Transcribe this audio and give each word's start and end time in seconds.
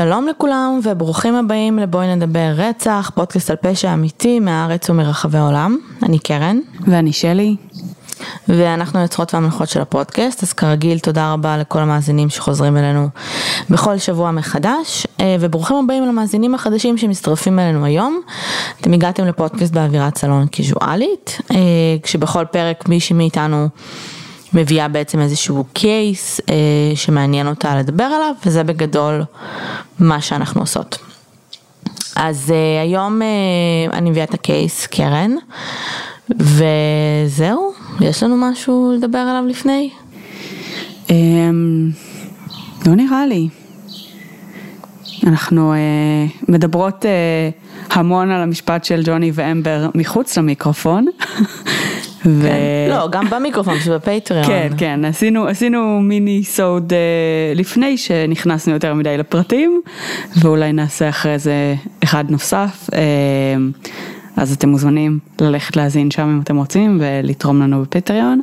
שלום 0.00 0.28
לכולם 0.28 0.80
וברוכים 0.82 1.34
הבאים 1.34 1.78
לבואי 1.78 2.16
נדבר 2.16 2.52
רצח, 2.56 3.10
פודקאסט 3.14 3.50
על 3.50 3.56
פשע 3.56 3.94
אמיתי 3.94 4.40
מהארץ 4.40 4.90
ומרחבי 4.90 5.38
העולם. 5.38 5.78
אני 6.02 6.18
קרן. 6.18 6.58
ואני 6.80 7.12
שלי. 7.12 7.56
ואנחנו 8.48 9.00
יוצרות 9.00 9.34
והמנחות 9.34 9.68
של 9.68 9.80
הפודקאסט, 9.80 10.42
אז 10.42 10.52
כרגיל 10.52 10.98
תודה 10.98 11.32
רבה 11.32 11.56
לכל 11.56 11.78
המאזינים 11.78 12.30
שחוזרים 12.30 12.76
אלינו 12.76 13.08
בכל 13.70 13.98
שבוע 13.98 14.30
מחדש, 14.30 15.06
אה, 15.20 15.36
וברוכים 15.40 15.76
הבאים 15.76 16.06
למאזינים 16.06 16.54
החדשים 16.54 16.98
שמצטרפים 16.98 17.58
אלינו 17.58 17.84
היום. 17.84 18.20
אתם 18.80 18.92
הגעתם 18.92 19.26
לפודקאסט 19.26 19.72
באווירת 19.72 20.18
סלון 20.18 20.46
קיזואלית, 20.46 21.38
אה, 21.50 21.56
כשבכל 22.02 22.44
פרק 22.44 22.88
מישהי 22.88 23.16
מאיתנו 23.16 23.68
מביאה 24.54 24.88
בעצם 24.88 25.20
איזשהו 25.20 25.64
קייס 25.72 26.40
אה, 26.48 26.54
שמעניין 26.94 27.46
אותה 27.46 27.76
לדבר 27.76 28.04
עליו, 28.04 28.34
וזה 28.46 28.64
בגדול 28.64 29.22
מה 29.98 30.20
שאנחנו 30.20 30.60
עושות. 30.60 30.98
אז 32.16 32.52
היום 32.82 33.20
אני 33.92 34.10
מביאה 34.10 34.24
את 34.24 34.34
הקייס 34.34 34.86
קרן, 34.86 35.30
וזהו, 36.30 37.72
יש 38.00 38.22
לנו 38.22 38.36
משהו 38.36 38.92
לדבר 38.96 39.18
עליו 39.18 39.44
לפני? 39.48 39.90
אמ, 41.10 41.90
לא 42.86 42.94
נראה 42.94 43.26
לי. 43.26 43.48
אנחנו 45.26 45.72
אה, 45.72 45.78
מדברות 46.48 47.06
אה, 47.06 47.50
המון 47.90 48.30
על 48.30 48.42
המשפט 48.42 48.84
של 48.84 49.02
ג'וני 49.04 49.30
ואמבר 49.34 49.88
מחוץ 49.94 50.38
למיקרופון. 50.38 51.06
ו... 52.26 52.42
כן. 52.42 52.90
לא, 52.90 53.08
גם 53.10 53.30
במיקרופון 53.30 53.80
שבפטריון. 53.80 54.46
כן, 54.46 54.68
כן, 54.78 55.04
עשינו, 55.04 55.46
עשינו 55.46 56.00
מיני 56.00 56.44
סוד 56.44 56.92
אה, 56.92 57.54
לפני 57.54 57.96
שנכנסנו 57.96 58.72
יותר 58.72 58.94
מדי 58.94 59.18
לפרטים, 59.18 59.80
ואולי 60.40 60.72
נעשה 60.72 61.08
אחרי 61.08 61.38
זה 61.38 61.74
אחד 62.04 62.30
נוסף. 62.30 62.90
אה, 62.94 62.98
אז 64.36 64.52
אתם 64.52 64.68
מוזמנים 64.68 65.18
ללכת 65.40 65.76
להאזין 65.76 66.10
שם 66.10 66.22
אם 66.22 66.40
אתם 66.44 66.56
רוצים 66.56 67.00
ולתרום 67.00 67.62
לנו 67.62 67.82
בפטריון. 67.82 68.40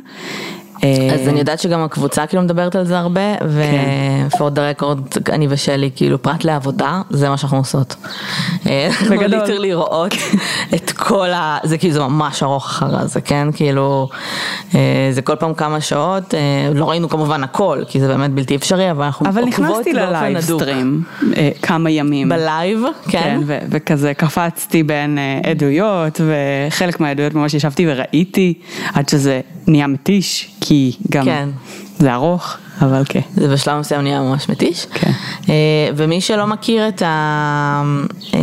אז 1.14 1.28
אני 1.28 1.38
יודעת 1.38 1.58
שגם 1.60 1.80
הקבוצה 1.80 2.26
כאילו 2.26 2.42
מדברת 2.42 2.76
על 2.76 2.84
זה 2.84 2.98
הרבה, 2.98 3.34
ו-for 3.44 4.56
the 4.56 4.80
record 4.80 5.32
אני 5.32 5.46
ושלי 5.50 5.90
כאילו 5.96 6.22
פרט 6.22 6.44
לעבודה, 6.44 7.02
זה 7.10 7.28
מה 7.28 7.36
שאנחנו 7.36 7.58
עושות. 7.58 7.96
בגדול. 9.10 9.26
ליטר 9.26 9.58
לראות 9.58 10.14
את 10.74 10.90
כל 10.90 11.30
ה... 11.30 11.58
זה 11.62 11.78
כאילו 11.78 11.94
זה 11.94 12.00
ממש 12.00 12.42
ארוך 12.42 12.66
אחר 12.66 13.06
זה, 13.06 13.20
כן? 13.20 13.48
כאילו, 13.52 14.08
אה, 14.74 15.08
זה 15.10 15.22
כל 15.22 15.36
פעם 15.36 15.54
כמה 15.54 15.80
שעות, 15.80 16.34
אה, 16.34 16.70
לא 16.74 16.90
ראינו 16.90 17.08
כמובן 17.08 17.44
הכל, 17.44 17.82
כי 17.88 18.00
זה 18.00 18.08
באמת 18.08 18.30
בלתי 18.30 18.56
אפשרי, 18.56 18.90
אבל 18.90 19.04
אנחנו 19.04 19.26
עוקבות 19.26 19.44
באופן 19.44 19.56
הדוק. 19.56 19.62
אבל 19.62 19.74
נכנסתי 19.74 19.92
ל 19.92 20.02
live 20.02 20.40
stream 20.40 21.02
אה, 21.36 21.50
כמה 21.62 21.90
ימים. 21.90 22.28
בלייב, 22.28 22.82
כן. 23.08 23.40
כן, 23.48 23.66
וכזה 23.70 24.14
קפצתי 24.14 24.82
בין 24.82 25.18
עדויות, 25.50 26.20
וחלק 26.26 27.00
מהעדויות 27.00 27.34
ממש 27.34 27.54
ישבתי 27.54 27.86
וראיתי, 27.88 28.54
עד 28.94 29.08
שזה 29.08 29.40
נהיה 29.66 29.86
מתיש. 29.86 30.55
כי 30.68 30.92
גם 31.10 31.24
כן. 31.24 31.48
זה 31.98 32.14
ארוך, 32.14 32.56
אבל 32.82 33.02
כן. 33.08 33.20
זה 33.34 33.48
בשלב 33.48 33.78
מסוים 33.78 34.02
נהיה 34.02 34.20
ממש 34.20 34.48
מתיש. 34.48 34.86
כן. 34.94 35.10
אה, 35.48 35.88
ומי 35.96 36.20
שלא 36.20 36.46
מכיר 36.46 36.88
את 36.88 37.02
ה... 37.02 37.82
אה, 38.34 38.40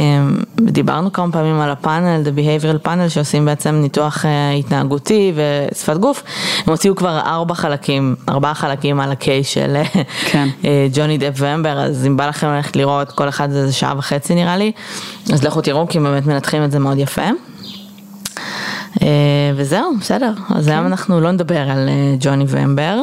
דיברנו 0.62 1.14
כמה 1.14 1.32
פעמים 1.32 1.60
על 1.60 1.70
הפאנל, 1.70 2.24
The 2.26 2.38
Behavioral 2.38 2.88
Panel, 2.88 3.10
שעושים 3.10 3.46
בעצם 3.46 3.76
ניתוח 3.76 4.26
אה, 4.26 4.52
התנהגותי 4.52 5.34
ושפת 5.36 5.98
גוף, 5.98 6.24
הם 6.66 6.72
הוציאו 6.72 6.96
כבר 6.96 7.20
ארבע 7.20 7.56
חלקים, 7.56 8.16
ארבעה 8.30 8.54
חלקים 8.54 9.00
על 9.00 9.12
הקייס 9.12 9.48
של 9.48 9.76
כן. 10.32 10.50
ג'וני 10.94 11.18
דב 11.18 11.34
ואמבר, 11.36 11.80
אז 11.80 12.06
אם 12.06 12.18
בא 12.18 12.28
לכם 12.28 12.48
ללכת 12.48 12.76
לראות, 12.76 13.12
כל 13.12 13.30
אחד 13.30 13.52
זה 13.52 13.74
שעה 13.74 13.94
וחצי 13.98 14.36
נראה 14.36 14.58
לי, 14.58 14.72
אז 15.34 15.44
לכו 15.44 15.62
תראו, 15.62 15.88
כי 15.88 15.98
הם 15.98 16.04
באמת 16.04 16.26
מנתחים 16.26 16.64
את 16.64 16.72
זה 16.72 16.80
מאוד 16.80 16.98
יפה. 16.98 17.30
אה, 19.02 19.08
וזהו, 19.56 19.98
בסדר, 20.00 20.34
אז 20.50 20.68
היום 20.68 20.80
כן. 20.80 20.86
אנחנו 20.86 21.22
לא 21.22 21.32
נדבר 21.32 21.70
על 21.70 21.90
אה, 21.90 22.16
ג'וני 22.20 22.46
ואמבר. 22.48 23.02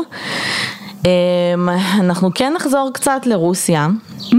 אה, 1.06 1.54
אנחנו 2.00 2.30
כן 2.34 2.52
נחזור 2.56 2.90
קצת 2.94 3.20
לרוסיה. 3.26 3.88
Mm. 4.30 4.34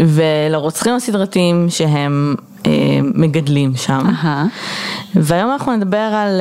ולרוצחים 0.00 0.94
הסדרתיים 0.94 1.66
שהם 1.68 2.34
מגדלים 3.14 3.72
שם. 3.76 4.08
והיום 5.14 5.50
אנחנו 5.52 5.76
נדבר 5.76 5.96
על, 5.96 6.40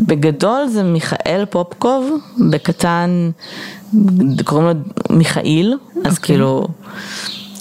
בגדול 0.00 0.66
זה 0.68 0.82
מיכאל 0.82 1.44
פופקוב, 1.50 2.18
בקטן 2.50 3.30
קוראים 4.44 4.66
לו 4.66 4.72
מיכאיל, 5.10 5.76
אז 6.04 6.16
אוקיי. 6.16 6.16
כאילו, 6.22 6.66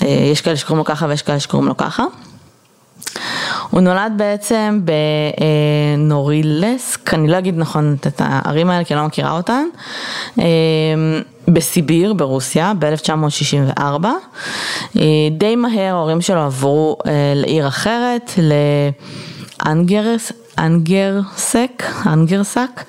יש 0.01 0.41
כאלה 0.41 0.55
שקוראים 0.57 0.77
לו 0.77 0.85
ככה 0.85 1.05
ויש 1.09 1.21
כאלה 1.21 1.39
שקוראים 1.39 1.67
לו 1.67 1.77
ככה. 1.77 2.03
הוא 3.69 3.81
נולד 3.81 4.13
בעצם 4.17 4.81
בנורילסק, 5.97 7.13
אני 7.13 7.27
לא 7.27 7.37
אגיד 7.37 7.57
נכון 7.57 7.95
את 8.07 8.21
הערים 8.25 8.69
האלה 8.69 8.83
כי 8.83 8.93
אני 8.93 9.01
לא 9.01 9.07
מכירה 9.07 9.31
אותן, 9.31 9.65
אה, 10.39 10.45
בסיביר 11.47 12.13
ברוסיה 12.13 12.73
ב-1964. 12.79 14.05
אה, 14.97 15.03
די 15.31 15.55
מהר 15.55 15.95
ההורים 15.95 16.21
שלו 16.21 16.41
עברו 16.41 16.97
אה, 17.07 17.11
לעיר 17.35 17.67
אחרת, 17.67 18.31
לאנגרס. 19.65 20.31
אנגרסק, 20.59 21.83
אנגרסק, 22.05 22.83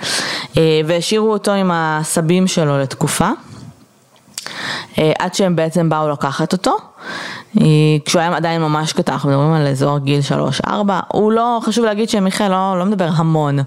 והשאירו 0.86 1.32
אותו 1.32 1.52
עם 1.52 1.70
הסבים 1.74 2.46
שלו 2.46 2.78
לתקופה, 2.78 3.28
עד 4.96 5.34
שהם 5.34 5.56
בעצם 5.56 5.88
באו 5.88 6.08
לקחת 6.08 6.52
אותו. 6.52 6.76
אה, 7.56 7.64
כשהוא 8.04 8.20
היה 8.20 8.36
עדיין 8.36 8.62
ממש 8.62 8.92
קטן, 8.92 9.12
אנחנו 9.12 9.28
מדברים 9.28 9.52
על 9.52 9.66
אזור 9.66 9.98
גיל 9.98 10.20
3-4, 10.66 10.70
הוא 11.08 11.32
לא, 11.32 11.60
חשוב 11.62 11.84
להגיד 11.84 12.08
שמיכאל 12.08 12.50
לא, 12.50 12.78
לא 12.78 12.84
מדבר 12.84 13.08
המון 13.14 13.58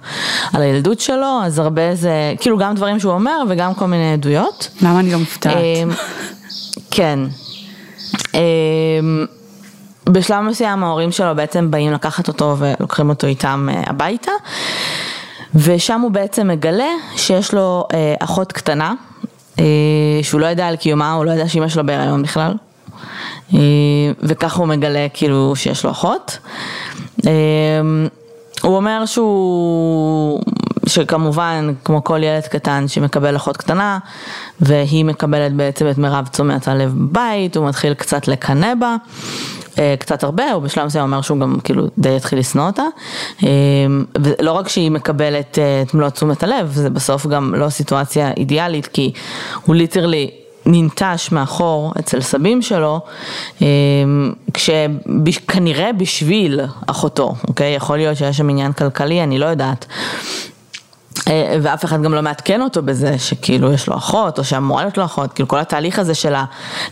על 0.53 0.61
הילדות 0.61 0.99
שלו, 0.99 1.39
אז 1.43 1.59
הרבה 1.59 1.95
זה, 1.95 2.33
כאילו 2.39 2.57
גם 2.57 2.75
דברים 2.75 2.99
שהוא 2.99 3.13
אומר 3.13 3.43
וגם 3.49 3.73
כל 3.73 3.85
מיני 3.85 4.13
עדויות. 4.13 4.67
למה 4.81 4.99
אני 4.99 5.09
גם 5.09 5.19
מופתעת? 5.19 5.55
אה, 5.55 5.83
כן. 6.91 7.19
אה, 8.35 8.39
בשלב 10.09 10.41
מסוים 10.41 10.83
ההורים 10.83 11.11
שלו 11.11 11.35
בעצם 11.35 11.71
באים 11.71 11.91
לקחת 11.91 12.27
אותו 12.27 12.55
ולוקחים 12.59 13.09
אותו 13.09 13.27
איתם 13.27 13.69
הביתה, 13.85 14.31
ושם 15.55 16.01
הוא 16.01 16.11
בעצם 16.11 16.47
מגלה 16.47 16.89
שיש 17.15 17.53
לו 17.53 17.87
אחות 18.19 18.51
קטנה, 18.51 18.93
שהוא 20.21 20.41
לא 20.41 20.45
ידע 20.45 20.67
על 20.67 20.75
קיומה, 20.75 21.13
הוא 21.13 21.25
לא 21.25 21.31
ידע 21.31 21.47
שאמא 21.47 21.67
שלו 21.67 21.85
בהיריון 21.85 22.23
בכלל. 22.23 22.53
אה, 23.53 23.59
וככה 24.23 24.59
הוא 24.59 24.67
מגלה 24.67 25.07
כאילו 25.13 25.55
שיש 25.55 25.85
לו 25.85 25.91
אחות. 25.91 26.37
אה, 27.27 27.31
הוא 28.61 28.75
אומר 28.75 29.05
שהוא, 29.05 30.41
שכמובן 30.87 31.73
כמו 31.85 32.03
כל 32.03 32.23
ילד 32.23 32.43
קטן 32.43 32.87
שמקבל 32.87 33.35
אחות 33.35 33.57
קטנה 33.57 33.99
והיא 34.59 35.05
מקבלת 35.05 35.53
בעצם 35.53 35.89
את 35.89 35.97
מירב 35.97 36.27
תשומת 36.31 36.67
הלב 36.67 36.93
בבית, 36.95 37.57
הוא 37.57 37.67
מתחיל 37.67 37.93
קצת 37.93 38.27
לקנא 38.27 38.73
בה, 38.75 38.95
אה, 39.79 39.95
קצת 39.99 40.23
הרבה, 40.23 40.51
הוא 40.51 40.63
בשלב 40.63 40.85
מסוים 40.85 41.03
אומר 41.03 41.21
שהוא 41.21 41.39
גם 41.39 41.57
כאילו 41.63 41.87
די 41.97 42.15
יתחיל 42.15 42.39
לשנוא 42.39 42.67
אותה. 42.67 42.83
ולא 44.19 44.51
רק 44.51 44.69
שהיא 44.69 44.91
מקבלת 44.91 45.59
את 45.81 45.93
מלוא 45.93 46.09
תשומת 46.09 46.43
הלב, 46.43 46.71
זה 46.73 46.89
בסוף 46.89 47.27
גם 47.27 47.55
לא 47.55 47.69
סיטואציה 47.69 48.31
אידיאלית 48.37 48.87
כי 48.87 49.11
הוא 49.65 49.75
ליטרלי 49.75 50.31
ננטש 50.65 51.31
מאחור 51.31 51.93
אצל 51.99 52.21
סבים 52.21 52.61
שלו, 52.61 52.99
אמ, 53.61 54.33
כשכנראה 54.53 55.93
בשביל 55.93 56.59
אחותו, 56.87 57.35
אוקיי? 57.47 57.75
יכול 57.75 57.97
להיות 57.97 58.17
שיש 58.17 58.37
שם 58.37 58.49
עניין 58.49 58.73
כלכלי, 58.73 59.23
אני 59.23 59.39
לא 59.39 59.45
יודעת. 59.45 59.85
אה, 61.27 61.57
ואף 61.61 61.85
אחד 61.85 62.03
גם 62.03 62.13
לא 62.13 62.21
מעדכן 62.21 62.61
אותו 62.61 62.81
בזה 62.81 63.19
שכאילו 63.19 63.73
יש 63.73 63.87
לו 63.87 63.97
אחות 63.97 64.39
או 64.39 64.43
שאמורה 64.43 64.83
להיות 64.83 64.97
לו 64.97 65.05
אחות, 65.05 65.33
כאילו 65.33 65.47
כל 65.47 65.59
התהליך 65.59 65.99
הזה 65.99 66.13
של 66.13 66.33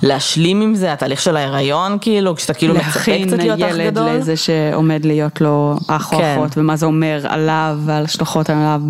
להשלים 0.03 0.61
עם 0.61 0.75
זה, 0.75 0.93
התהליך 0.93 1.21
של 1.21 1.37
ההיריון 1.37 1.97
כאילו, 2.01 2.35
כשאתה 2.35 2.53
כאילו 2.53 2.73
מצפה 2.73 3.11
קצת 3.27 3.37
להיות 3.37 3.59
אח 3.59 3.65
גדול. 3.65 3.77
להכין 3.77 3.81
ילד 3.81 3.97
לזה 3.97 4.37
שעומד 4.37 5.05
להיות 5.05 5.41
לו 5.41 5.77
אח 5.87 6.13
או 6.13 6.17
כן. 6.17 6.35
אחות 6.37 6.57
ומה 6.57 6.75
זה 6.75 6.85
אומר 6.85 7.25
עליו 7.29 7.77
ועל 7.85 8.03
השלכות 8.05 8.49
עליו. 8.49 8.81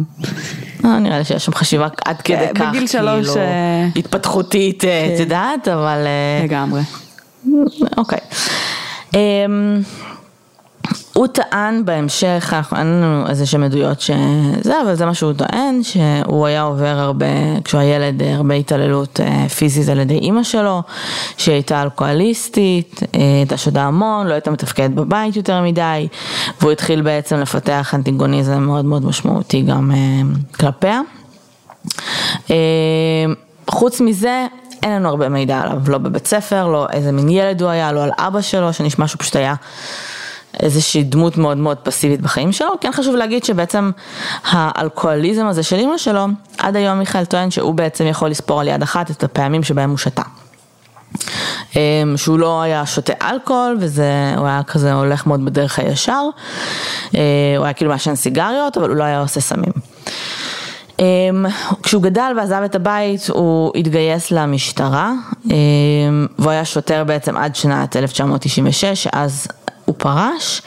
לא, 0.84 1.00
נראה 1.00 1.18
לי 1.18 1.26
שיש 1.26 1.46
שם 1.46 1.54
חשיבה 1.54 1.88
עד 2.06 2.22
כדי 2.22 2.48
כך, 2.56 2.62
בגיל 2.70 2.88
שלוש, 2.88 3.28
כאילו, 3.28 3.46
התפתחותית, 3.96 4.84
אה, 4.84 5.06
את 5.06 5.12
כן. 5.16 5.22
יודעת, 5.22 5.68
אבל... 5.68 6.08
לגמרי. 6.44 6.82
אוקיי. 7.98 8.20
הוא 11.14 11.28
טען 11.28 11.86
בהמשך, 11.86 12.54
אין 12.78 12.88
לנו 12.88 13.30
איזה 13.30 13.46
שהם 13.46 13.64
עדויות 13.64 14.02
שזה, 14.02 14.82
אבל 14.82 14.96
זה 14.96 15.06
מה 15.06 15.14
שהוא 15.14 15.34
טוען, 15.34 15.84
שהוא 15.84 16.46
היה 16.46 16.62
עובר 16.62 17.00
הרבה, 17.00 17.26
כשהוא 17.64 17.82
היה 17.82 17.96
ילד, 17.96 18.24
הרבה 18.24 18.54
התעללות 18.54 19.20
אה, 19.20 19.50
פיזית 19.50 19.90
על 19.90 20.00
ידי 20.00 20.18
אימא 20.18 20.44
שלו, 20.44 20.82
שהיא 21.38 21.54
הייתה 21.54 21.82
אלכוהוליסטית, 21.82 23.00
אה, 23.16 23.20
הייתה 23.20 23.58
שודה 23.58 23.84
המון, 23.84 24.28
לא 24.28 24.34
הייתה 24.34 24.52
מתפקדת 24.52 24.92
בבית 24.92 25.36
יותר 25.36 25.62
מדי, 25.62 26.08
והוא 26.62 26.72
התחיל 26.72 27.02
בעצם 27.02 27.40
לפתח 27.40 27.92
אנטיגוניזם 27.96 28.60
מאוד 28.60 28.86
מאוד 28.86 29.06
משמעותי 29.06 29.62
גם 29.62 29.92
אה, 29.92 30.22
כלפיה. 30.60 31.02
חוץ 33.70 34.02
מזה, 34.02 34.46
אין 34.84 34.92
לנו 34.92 35.10
הרבה 35.10 35.30
מידע 35.30 35.60
עליו, 35.62 35.78
לא 35.88 35.98
בבית 35.98 36.28
ספר, 36.28 36.68
לא 36.68 36.88
איזה 36.94 37.12
מין 37.12 37.30
ילד 37.30 37.62
הוא 37.62 37.70
היה, 37.70 37.92
לא 37.92 38.04
על 38.04 38.12
אבא 38.18 38.42
שלו, 38.42 38.74
שנשמע 38.74 39.08
שהוא 39.08 39.20
פשוט 39.20 39.36
היה 39.36 39.56
איזושהי 40.60 41.04
דמות 41.04 41.38
מאוד 41.38 41.58
מאוד 41.58 41.78
פסיבית 41.78 42.22
בחיים 42.22 42.52
שלו. 42.52 42.70
כן 42.82 42.92
חשוב 42.92 43.16
להגיד 43.16 43.44
שבעצם 43.44 43.92
האלכוהוליזם 44.44 45.46
הזה 45.46 45.64
של 45.64 45.76
אימא 45.76 45.98
שלו, 45.98 46.26
עד 46.58 46.76
היום 46.76 47.00
מיכאל 47.00 47.26
טוען 47.26 47.52
שהוא 47.52 47.74
בעצם 47.74 48.06
יכול 48.06 48.30
לספור 48.30 48.62
על 48.62 48.68
יד 48.68 48.82
אחת 48.82 49.12
את 49.12 49.24
הפעמים 49.24 49.64
שבהם 49.64 49.90
הוא 49.90 49.98
שתה. 49.98 50.22
אמ, 51.76 52.18
שהוא 52.18 52.40
לא 52.40 52.62
היה 52.62 52.86
שותה 52.86 53.14
אלכוהול 53.22 53.78
וזה, 53.80 54.34
הוא 54.38 54.48
היה 54.48 54.64
כזה 54.64 54.94
הולך 54.94 55.28
מאוד 55.28 55.46
בדרך 55.46 55.80
הישר, 55.80 56.24
אה, 57.16 57.22
הוא 57.58 57.66
היה 57.66 57.74
כאילו 57.74 57.92
מעשן 57.92 58.16
סיגריות 58.16 58.78
אבל 58.78 58.90
הוא 58.90 58.96
לא 58.96 59.04
היה 59.04 59.22
עושה 59.22 59.42
סמים. 59.42 59.72
אמ, 61.00 61.46
כשהוא 61.84 62.04
גדל 62.04 62.34
ועזב 62.38 62.62
את 62.66 62.76
הבית 62.76 63.30
הוא 63.30 63.72
התגייס 63.76 64.32
למשטרה 64.32 65.12
אמ, 65.46 66.28
והוא 66.40 66.52
היה 66.52 66.66
שוטר 66.66 67.04
בעצם 67.04 67.38
עד 67.38 67.56
שנת 67.56 67.96
1996 67.96 69.08
אז 69.14 69.48
הוא 69.90 69.96
פרש 69.98 70.62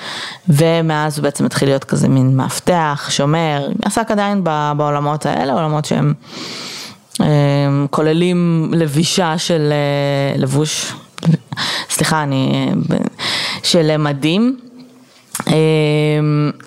ומאז 0.48 1.18
הוא 1.18 1.22
בעצם 1.22 1.46
התחיל 1.46 1.68
להיות 1.68 1.84
כזה 1.84 2.08
מין 2.08 2.36
מאבטח, 2.36 3.08
שומר, 3.10 3.68
עסק 3.84 4.10
עדיין 4.10 4.44
בעולמות 4.76 5.26
האלה, 5.26 5.52
עולמות 5.52 5.84
שהם 5.84 6.14
כוללים 7.90 8.70
לבישה 8.74 9.38
של 9.38 9.72
אה, 9.72 10.40
לבוש, 10.40 10.92
סליחה 11.90 12.22
אני, 12.22 12.70
של 13.62 13.96
מדים. 13.96 14.56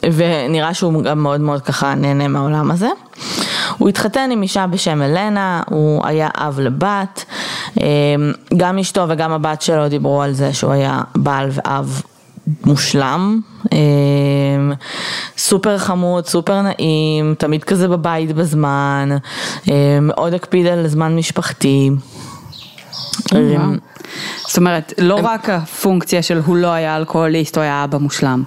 ונראה 0.03 0.73
שהוא 0.73 1.03
גם 1.03 1.19
מאוד 1.19 1.41
מאוד 1.41 1.61
ככה 1.61 1.95
נהנה 1.95 2.27
מהעולם 2.27 2.71
הזה. 2.71 2.89
הוא 3.77 3.89
התחתן 3.89 4.29
עם 4.31 4.41
אישה 4.41 4.67
בשם 4.67 5.01
אלנה, 5.01 5.61
הוא 5.69 6.05
היה 6.05 6.29
אב 6.35 6.59
לבת, 6.59 7.25
גם 8.57 8.79
אשתו 8.79 9.05
וגם 9.09 9.31
הבת 9.31 9.61
שלו 9.61 9.89
דיברו 9.89 10.21
על 10.21 10.33
זה 10.33 10.53
שהוא 10.53 10.71
היה 10.71 11.01
בעל 11.15 11.49
ואב 11.51 12.01
מושלם, 12.65 13.41
סופר 15.37 15.77
חמוד, 15.77 16.25
סופר 16.25 16.61
נעים, 16.61 17.35
תמיד 17.37 17.63
כזה 17.63 17.87
בבית 17.87 18.31
בזמן, 18.31 19.09
מאוד 20.01 20.33
הקפיד 20.33 20.67
על 20.67 20.87
זמן 20.87 21.15
משפחתי. 21.15 21.89
זאת 24.47 24.57
אומרת, 24.57 24.93
לא 24.97 25.19
רק 25.23 25.49
הפונקציה 25.49 26.21
של 26.21 26.41
הוא 26.45 26.57
לא 26.57 26.67
היה 26.67 26.97
אלכוהוליסט, 26.97 27.55
הוא 27.55 27.63
היה 27.63 27.83
אבא 27.83 27.97
מושלם. 27.97 28.43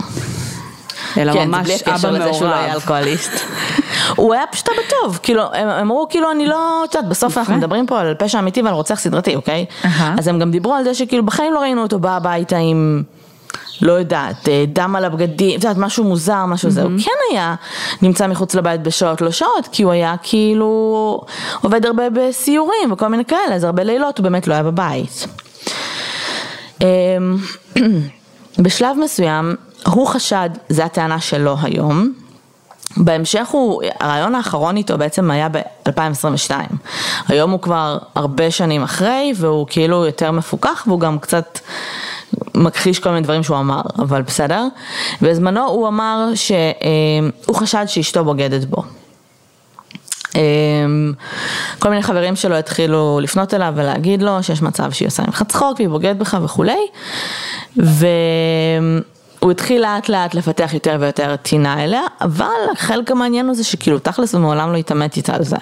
אלא 1.17 1.33
כן, 1.33 1.49
ממש 1.49 1.67
זה 1.67 1.85
בלי 1.85 1.95
אבא 1.95 2.11
לזה 2.11 2.35
שהוא 2.35 2.49
לא 2.49 2.55
היה 2.55 2.63
מעורב. 2.63 2.75
אלכוהוליסט. 2.75 3.33
הוא 4.17 4.35
היה 4.35 4.43
פשוט 4.53 4.69
אבא 4.69 4.83
טוב, 4.91 5.19
כאילו, 5.23 5.43
הם 5.55 5.69
אמרו 5.69 6.07
כאילו 6.11 6.31
אני 6.31 6.47
לא, 6.47 6.85
את 6.85 6.95
יודעת, 6.95 7.11
בסוף 7.11 7.39
אנחנו 7.39 7.57
מדברים 7.57 7.87
פה 7.87 8.01
על 8.01 8.15
פשע 8.15 8.39
אמיתי 8.39 8.63
ועל 8.63 8.75
רוצח 8.75 8.95
סדרתי, 8.95 9.37
אוקיי? 9.37 9.65
אז 10.19 10.29
הם 10.29 10.39
גם 10.39 10.51
דיברו 10.51 10.75
על 10.75 10.85
זה 10.85 10.95
שכאילו 10.95 11.27
בחיים 11.27 11.53
לא 11.53 11.61
ראינו 11.61 11.83
אותו 11.83 11.99
בא 11.99 12.17
הביתה 12.17 12.57
עם... 12.57 13.03
לא 13.83 13.93
יודעת, 13.93 14.49
אה, 14.49 14.65
דם 14.69 14.97
על 14.97 15.05
הבגדים, 15.05 15.59
את 15.59 15.65
יודעת, 15.65 15.77
משהו 15.77 16.05
מוזר, 16.05 16.47
משהו 16.47 16.71
זה, 16.71 16.83
הוא 16.83 16.91
כן 17.05 17.11
היה 17.31 17.55
נמצא 18.03 18.27
מחוץ 18.27 18.55
לבית 18.55 18.83
בשעות 18.83 19.21
לא 19.21 19.31
שעות, 19.31 19.69
כי 19.73 19.83
הוא 19.83 19.93
היה 19.93 20.15
כאילו 20.23 21.21
עובד 21.63 21.87
הרבה 21.87 22.03
בסיורים 22.13 22.93
וכל 22.93 23.09
מיני 23.09 23.25
כאלה, 23.25 23.55
אז 23.55 23.65
הרבה 23.65 23.83
לילות 23.83 24.19
הוא 24.19 24.25
באמת 24.25 24.47
לא 24.47 24.55
היה 24.55 24.63
בבית. 24.63 25.27
אמ, 26.81 27.37
בשלב 28.65 28.97
מסוים 29.05 29.55
הוא 29.87 30.07
חשד, 30.07 30.51
זו 30.69 30.83
הטענה 30.83 31.21
שלו 31.21 31.57
היום, 31.63 32.13
בהמשך 32.97 33.49
הוא, 33.49 33.83
הרעיון 34.01 34.35
האחרון 34.35 34.77
איתו 34.77 34.99
בעצם 34.99 35.31
היה 35.31 35.49
ב-2022. 35.49 36.53
היום 37.29 37.51
הוא 37.51 37.61
כבר 37.61 37.99
הרבה 38.15 38.51
שנים 38.51 38.83
אחרי 38.83 39.33
והוא 39.37 39.67
כאילו 39.71 40.07
יותר 40.07 40.31
מפוקח 40.31 40.85
והוא 40.87 41.01
גם 41.01 41.19
קצת 41.19 41.59
מכחיש 42.55 42.99
כל 42.99 43.11
מיני 43.11 43.23
דברים 43.23 43.43
שהוא 43.43 43.59
אמר, 43.59 43.81
אבל 43.99 44.23
בסדר. 44.23 44.65
בזמנו 45.23 45.67
הוא 45.67 45.89
אמר 45.89 46.29
שהוא 46.35 47.57
חשד 47.57 47.85
שאשתו 47.87 48.25
בוגדת 48.25 48.65
בו. 48.65 48.83
אמ, 50.35 51.13
כל 51.79 51.89
מיני 51.89 52.03
חברים 52.03 52.37
שלו 52.37 52.57
התחילו 52.57 53.21
לפנות 53.23 53.55
אליו 53.55 53.73
ולהגיד 53.77 54.23
לו 54.23 54.43
שיש 54.43 54.63
מצב 54.63 54.93
שהיא 54.93 55.09
עושה 55.09 55.23
ממך 55.23 55.43
צחוק 55.49 55.77
והיא 55.77 55.89
בוגדת 55.89 56.17
בך 56.17 56.37
וכולי. 56.45 56.79
והוא 59.41 59.51
התחיל 59.51 59.83
לאט 59.83 60.09
לאט 60.09 60.35
לפתח 60.35 60.71
יותר 60.75 60.97
ויותר 61.01 61.37
טינה 61.37 61.85
אליה, 61.85 62.01
אבל 62.21 62.47
החלק 62.73 63.11
המעניין 63.11 63.47
הוא 63.47 63.55
זה 63.55 63.65
שכאילו 63.65 63.99
תכלס 63.99 64.35
הוא 64.35 64.43
מעולם 64.43 64.73
לא 64.73 64.77
התעמת 64.77 65.17
איתה 65.17 65.35
על 65.35 65.45
זה. 65.45 65.57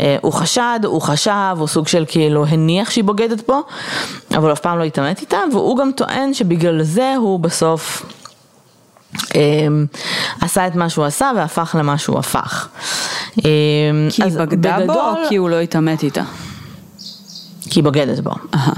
אה, 0.00 0.16
הוא 0.22 0.32
חשד, 0.32 0.80
הוא 0.84 1.00
חשב, 1.02 1.56
הוא 1.58 1.66
סוג 1.68 1.88
של 1.88 2.04
כאילו 2.08 2.46
הניח 2.46 2.90
שהיא 2.90 3.04
בוגדת 3.04 3.46
בו, 3.48 3.62
אבל 4.34 4.44
הוא 4.44 4.52
אף 4.52 4.60
פעם 4.60 4.78
לא 4.78 4.84
התעמת 4.84 5.20
איתה, 5.20 5.38
והוא 5.52 5.76
גם 5.78 5.90
טוען 5.96 6.34
שבגלל 6.34 6.82
זה 6.82 7.14
הוא 7.18 7.40
בסוף 7.40 8.02
אמ, 9.34 9.86
עשה 10.40 10.66
את 10.66 10.74
מה 10.74 10.88
שהוא 10.90 11.04
עשה 11.04 11.30
והפך 11.36 11.76
למה 11.78 11.98
שהוא 11.98 12.18
הפך. 12.18 12.68
אמ, 13.38 13.42
כי 14.10 14.22
היא 14.22 14.32
בגדה 14.38 14.76
בו 14.86 14.92
או 14.92 14.98
בגדול- 15.12 15.26
כי 15.28 15.36
הוא 15.36 15.50
לא 15.50 15.60
התעמת 15.60 16.02
איתה? 16.02 16.22
כי 17.70 17.78
היא 17.78 17.84
בוגדת 17.84 18.18
בו. 18.20 18.30
אהה. 18.54 18.72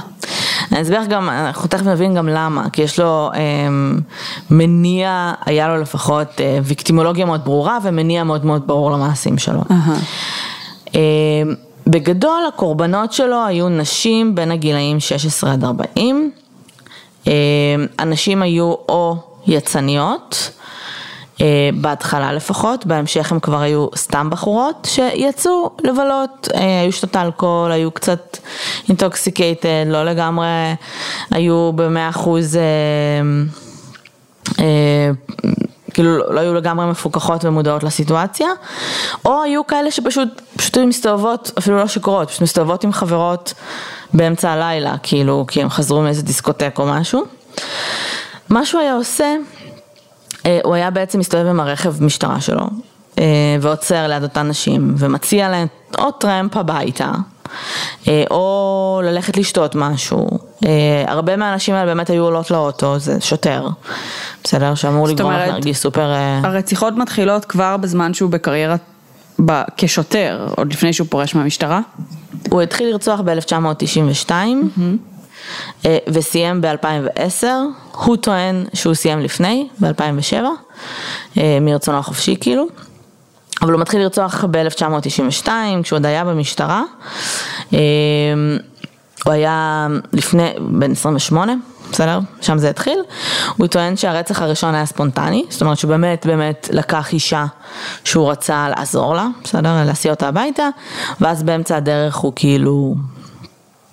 אני 0.72 0.82
אסביר 0.82 1.05
גם, 1.08 1.28
אנחנו 1.28 1.69
תכף 1.69 1.87
נבין 1.87 2.14
גם 2.14 2.28
למה, 2.28 2.70
כי 2.70 2.82
יש 2.82 2.99
לו 2.99 3.31
אמ, 3.34 4.00
מניע, 4.50 5.32
היה 5.46 5.69
לו 5.69 5.81
לפחות 5.81 6.40
אה, 6.40 6.58
ויקטימולוגיה 6.62 7.26
מאוד 7.26 7.44
ברורה 7.44 7.78
ומניע 7.82 8.25
מאוד 8.25 8.44
מאוד 8.46 8.66
ברור 8.66 8.90
למעשים 8.90 9.38
שלו. 9.38 9.61
אמ, 10.94 11.00
בגדול 11.87 12.43
הקורבנות 12.49 13.12
שלו 13.12 13.46
היו 13.46 13.69
נשים 13.69 14.34
בין 14.34 14.50
הגילאים 14.50 15.00
16 15.00 15.52
עד 15.52 15.64
40. 15.64 16.31
אמ, 17.26 17.32
הנשים 17.99 18.43
היו 18.43 18.75
או 18.88 19.17
יצאניות, 19.46 20.50
אה, 20.50 20.63
בהתחלה 21.75 22.32
לפחות, 22.32 22.86
בהמשך 22.86 23.32
הם 23.32 23.40
כבר 23.40 23.60
היו 23.60 23.86
סתם 23.96 24.31
בחורות 24.31 24.88
שיצאו 24.90 25.70
לבלות, 25.84 26.48
אה, 26.54 26.81
היו 26.81 26.92
שותות 26.93 27.17
אלכוהול, 27.16 27.72
היו 27.72 27.90
קצת 27.90 28.38
intoxicated, 28.88 29.84
לא 29.86 30.05
לגמרי, 30.05 30.46
היו 31.31 31.72
במאה 31.74 32.08
אחוז, 32.08 32.56
אה, 32.56 32.62
אה, 34.60 35.10
כאילו 35.94 36.19
לא- 36.19 36.41
היו 36.41 36.55
לגמרי 36.55 36.86
מפוכחות 36.86 37.44
ומודעות 37.44 37.82
לסיטואציה, 37.82 38.48
או 39.24 39.43
היו 39.43 39.67
כאלה 39.67 39.91
שפשוט 39.91 40.29
פשוט 40.56 40.76
היו 40.76 40.86
מסתובבות, 40.86 41.53
אפילו 41.58 41.76
לא 41.76 41.86
שיכורות, 41.86 42.29
פשוט 42.29 42.43
מסתובבות 42.43 42.84
עם 42.84 42.93
חברות 42.93 43.55
באמצע 44.12 44.50
הלילה, 44.50 44.94
כאילו, 45.03 45.44
כי 45.48 45.62
הם 45.62 45.70
חזרו 45.70 46.03
מאיזה 46.03 46.22
דיסקוטק 46.22 46.74
או 46.79 46.86
משהו. 46.86 47.24
מה 48.48 48.67
שהוא 48.67 48.81
היה 48.81 48.94
עושה, 48.94 49.24
אה, 49.24 49.36
הוא 50.65 50.74
היה 50.74 50.91
בעצם 50.91 51.19
מסתובב 51.19 51.46
עם 51.46 51.60
הרכב 51.60 52.03
משטרה 52.05 52.41
שלו, 52.41 52.67
אה, 53.19 53.24
ועוצר 53.60 54.06
ליד 54.06 54.22
אותן 54.22 54.48
נשים, 54.48 54.94
ומציע 54.98 55.48
להן 55.48 55.67
או 55.98 56.10
טרמפ 56.10 56.56
הביתה, 56.56 57.13
אה, 58.08 58.24
או 58.31 59.01
ללכת 59.05 59.36
לשתות 59.36 59.74
משהו. 59.74 60.29
אה, 60.65 61.05
הרבה 61.06 61.36
מהאנשים 61.36 61.74
האלה 61.74 61.86
באמת 61.86 62.10
היו 62.10 62.24
עולות 62.24 62.51
לאוטו, 62.51 62.98
זה 62.98 63.20
שוטר, 63.20 63.69
בסדר? 64.44 64.74
שאמור 64.74 65.08
לגרום 65.08 65.32
לך 65.32 65.48
להרגיש 65.48 65.79
סופר... 65.79 66.13
אה, 66.13 66.41
הרציחות 66.44 66.94
מתחילות 66.96 67.44
כבר 67.44 67.77
בזמן 67.77 68.15
שהוא 68.15 68.31
בקריירה 68.31 68.77
ב- 69.44 69.63
כשוטר, 69.77 70.48
עוד 70.56 70.72
לפני 70.72 70.93
שהוא 70.93 71.06
פורש 71.10 71.34
מהמשטרה? 71.34 71.81
הוא 72.51 72.63
התחיל 72.63 72.89
לרצוח 72.89 73.20
ב-1992 73.20 74.31
אה, 75.86 75.98
וסיים 76.08 76.60
ב-2010, 76.60 77.46
הוא 77.94 78.17
טוען 78.17 78.65
שהוא 78.74 78.94
סיים 78.94 79.20
לפני, 79.20 79.69
ב-2007, 79.81 80.44
מרצונו 81.60 81.98
החופשי 81.98 82.36
כאילו, 82.41 82.67
אבל 83.63 83.72
הוא 83.72 83.81
מתחיל 83.81 84.01
לרצוח 84.01 84.44
ב-1992 84.51 85.48
כשהוא 85.82 85.96
עוד 85.96 86.06
היה 86.06 86.24
במשטרה, 86.24 86.82
אה, 87.72 87.79
הוא 89.24 89.32
היה 89.32 89.86
לפני, 90.13 90.51
בן 90.58 90.93
28. 90.93 91.55
בסדר? 91.93 92.19
שם 92.41 92.58
זה 92.58 92.70
התחיל. 92.70 92.98
הוא 93.56 93.67
טוען 93.67 93.96
שהרצח 93.96 94.43
הראשון 94.43 94.74
היה 94.74 94.86
ספונטני, 94.86 95.44
זאת 95.48 95.63
אומרת 95.63 95.79
שהוא 95.79 95.89
באמת 95.89 96.27
באמת 96.27 96.69
לקח 96.72 97.13
אישה 97.13 97.44
שהוא 98.05 98.31
רצה 98.31 98.69
לעזור 98.77 99.15
לה, 99.15 99.27
בסדר? 99.44 99.84
להסיע 99.86 100.10
אותה 100.13 100.29
הביתה, 100.29 100.69
ואז 101.20 101.43
באמצע 101.43 101.77
הדרך 101.77 102.17
הוא 102.17 102.32
כאילו 102.36 102.94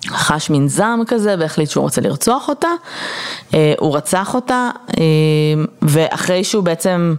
חש 0.08 0.50
מין 0.50 0.68
זעם 0.68 1.02
כזה 1.06 1.34
והחליט 1.38 1.70
שהוא 1.70 1.82
רוצה 1.82 2.00
לרצוח 2.00 2.48
אותה, 2.48 2.68
אה, 3.54 3.74
הוא 3.78 3.96
רצח 3.96 4.34
אותה, 4.34 4.70
אה, 4.98 5.04
ואחרי 5.82 6.44
שהוא 6.44 6.64
בעצם, 6.64 7.14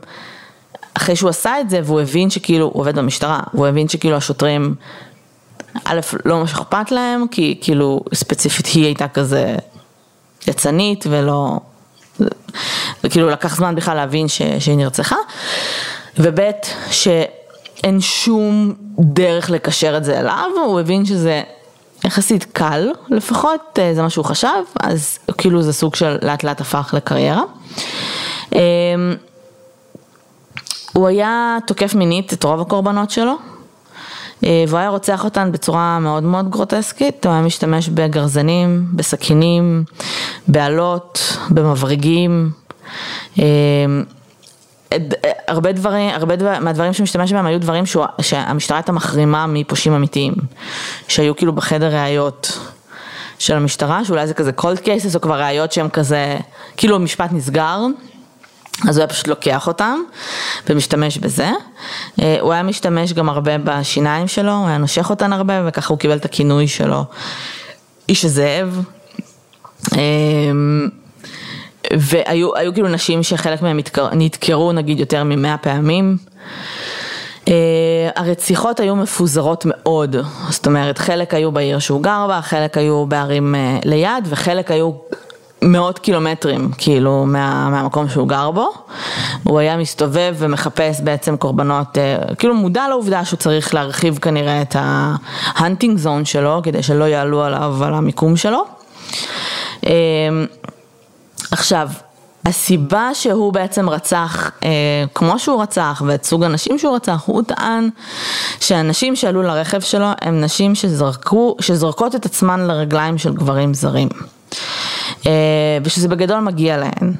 אחרי 0.93 1.15
שהוא 1.15 1.29
עשה 1.29 1.59
את 1.61 1.69
זה 1.69 1.79
והוא 1.83 2.01
הבין 2.01 2.29
שכאילו, 2.29 2.65
הוא 2.65 2.81
עובד 2.81 2.95
במשטרה, 2.95 3.39
הוא 3.51 3.67
הבין 3.67 3.89
שכאילו 3.89 4.17
השוטרים, 4.17 4.75
א', 5.85 5.99
לא 6.25 6.39
ממש 6.39 6.53
אכפת 6.53 6.91
להם, 6.91 7.25
כי 7.31 7.59
כאילו 7.61 8.03
ספציפית 8.13 8.65
היא 8.65 8.85
הייתה 8.85 9.07
כזה 9.07 9.55
יצנית 10.47 11.05
ולא, 11.09 11.59
וכאילו 13.03 13.29
לקח 13.29 13.55
זמן 13.55 13.75
בכלל 13.75 13.95
להבין 13.95 14.27
ש, 14.27 14.41
שהיא 14.59 14.77
נרצחה, 14.77 15.15
וב' 16.19 16.39
שאין 16.91 18.01
שום 18.01 18.73
דרך 18.99 19.49
לקשר 19.49 19.97
את 19.97 20.03
זה 20.03 20.19
אליו, 20.19 20.49
הוא 20.65 20.79
הבין 20.79 21.05
שזה 21.05 21.41
יחסית 22.05 22.43
קל 22.43 22.87
לפחות, 23.09 23.79
זה 23.95 24.01
מה 24.01 24.09
שהוא 24.09 24.25
חשב, 24.25 24.47
אז 24.83 25.19
כאילו 25.37 25.61
זה 25.61 25.73
סוג 25.73 25.95
של 25.95 26.17
לאט 26.21 26.43
לאט 26.43 26.61
הפך 26.61 26.93
לקריירה. 26.97 27.41
הוא 30.93 31.07
היה 31.07 31.57
תוקף 31.67 31.95
מינית 31.95 32.33
את 32.33 32.43
רוב 32.43 32.61
הקורבנות 32.61 33.11
שלו, 33.11 33.35
והוא 34.43 34.79
היה 34.79 34.89
רוצח 34.89 35.23
אותן 35.23 35.51
בצורה 35.51 35.99
מאוד 35.99 36.23
מאוד 36.23 36.49
גרוטסקית, 36.49 37.25
הוא 37.25 37.33
היה 37.33 37.41
משתמש 37.41 37.89
בגרזנים, 37.89 38.85
בסכינים, 38.93 39.83
באלות, 40.47 41.37
במברגים. 41.49 42.51
הרבה 45.47 45.71
דברים, 45.71 46.09
הרבה 46.09 46.35
דבר, 46.35 46.59
מהדברים 46.59 46.93
שהוא 46.93 47.03
משתמש 47.03 47.33
בהם 47.33 47.45
היו 47.45 47.59
דברים 47.59 47.85
שהוא, 47.85 48.05
שהמשטרה 48.21 48.77
הייתה 48.77 48.91
מחרימה 48.91 49.47
מפושעים 49.47 49.95
אמיתיים, 49.95 50.33
שהיו 51.07 51.35
כאילו 51.35 51.53
בחדר 51.53 51.95
ראיות 51.95 52.59
של 53.39 53.55
המשטרה, 53.55 54.05
שאולי 54.05 54.27
זה 54.27 54.33
כזה 54.33 54.51
cold 54.57 54.79
cases 54.85 55.15
או 55.15 55.21
כבר 55.21 55.41
ראיות 55.41 55.71
שהם 55.71 55.89
כזה, 55.89 56.37
כאילו 56.77 56.95
המשפט 56.95 57.31
נסגר, 57.31 57.79
אז 58.89 58.97
הוא 58.97 59.01
היה 59.01 59.07
פשוט 59.07 59.27
לוקח 59.27 59.67
אותם 59.67 59.99
ומשתמש 60.69 61.17
בזה. 61.17 61.49
הוא 62.15 62.53
היה 62.53 62.63
משתמש 62.63 63.13
גם 63.13 63.29
הרבה 63.29 63.57
בשיניים 63.57 64.27
שלו, 64.27 64.51
הוא 64.51 64.67
היה 64.67 64.77
נושך 64.77 65.09
אותן 65.09 65.33
הרבה 65.33 65.53
וככה 65.67 65.87
הוא 65.89 65.99
קיבל 65.99 66.15
את 66.15 66.25
הכינוי 66.25 66.67
שלו, 66.67 67.05
איש 68.09 68.25
הזאב. 68.25 68.83
והיו 71.93 72.73
כאילו 72.73 72.87
נשים 72.87 73.23
שחלק 73.23 73.61
מהם 73.61 73.79
נדקרו 74.13 74.71
נגיד 74.71 74.99
יותר 74.99 75.23
ממאה 75.23 75.57
פעמים. 75.57 76.17
הרציחות 78.15 78.79
היו 78.79 78.95
מפוזרות 78.95 79.65
מאוד, 79.67 80.15
זאת 80.49 80.65
אומרת 80.65 80.97
חלק 80.97 81.33
היו 81.33 81.51
בעיר 81.51 81.79
שהוא 81.79 82.01
גר 82.01 82.25
בה, 82.27 82.41
חלק 82.41 82.77
היו 82.77 83.05
בערים 83.05 83.55
ליד 83.85 84.27
וחלק 84.29 84.71
היו 84.71 84.91
מאות 85.61 85.99
קילומטרים 85.99 86.71
כאילו 86.77 87.25
מה, 87.27 87.69
מהמקום 87.69 88.09
שהוא 88.09 88.27
גר 88.27 88.51
בו, 88.51 88.69
הוא 89.43 89.59
היה 89.59 89.77
מסתובב 89.77 90.35
ומחפש 90.37 91.01
בעצם 91.01 91.37
קורבנות, 91.37 91.97
כאילו 92.37 92.55
מודע 92.55 92.87
לעובדה 92.89 93.25
שהוא 93.25 93.37
צריך 93.37 93.73
להרחיב 93.73 94.17
כנראה 94.17 94.61
את 94.61 94.75
ההנטינג 94.79 95.97
זון 95.97 96.25
שלו 96.25 96.61
כדי 96.63 96.83
שלא 96.83 97.03
יעלו 97.03 97.43
עליו 97.43 97.83
על 97.83 97.93
המיקום 97.93 98.35
שלו. 98.35 98.65
עכשיו, 101.53 101.89
הסיבה 102.45 103.09
שהוא 103.13 103.53
בעצם 103.53 103.89
רצח 103.89 104.51
אה, 104.63 104.69
כמו 105.15 105.39
שהוא 105.39 105.61
רצח 105.61 106.01
ואת 106.05 106.23
סוג 106.23 106.43
הנשים 106.43 106.79
שהוא 106.79 106.95
רצח, 106.95 107.23
הוא 107.25 107.43
טען 107.43 107.89
שהנשים 108.59 109.15
שעלו 109.15 109.41
לרכב 109.41 109.79
שלו 109.79 110.05
הם 110.21 110.41
נשים 110.41 110.75
שזרקו, 110.75 111.55
שזורקות 111.61 112.15
את 112.15 112.25
עצמן 112.25 112.59
לרגליים 112.67 113.17
של 113.17 113.33
גברים 113.33 113.73
זרים. 113.73 114.09
אה, 115.25 115.31
ושזה 115.83 116.07
בגדול 116.07 116.39
מגיע 116.39 116.77
להן. 116.77 117.13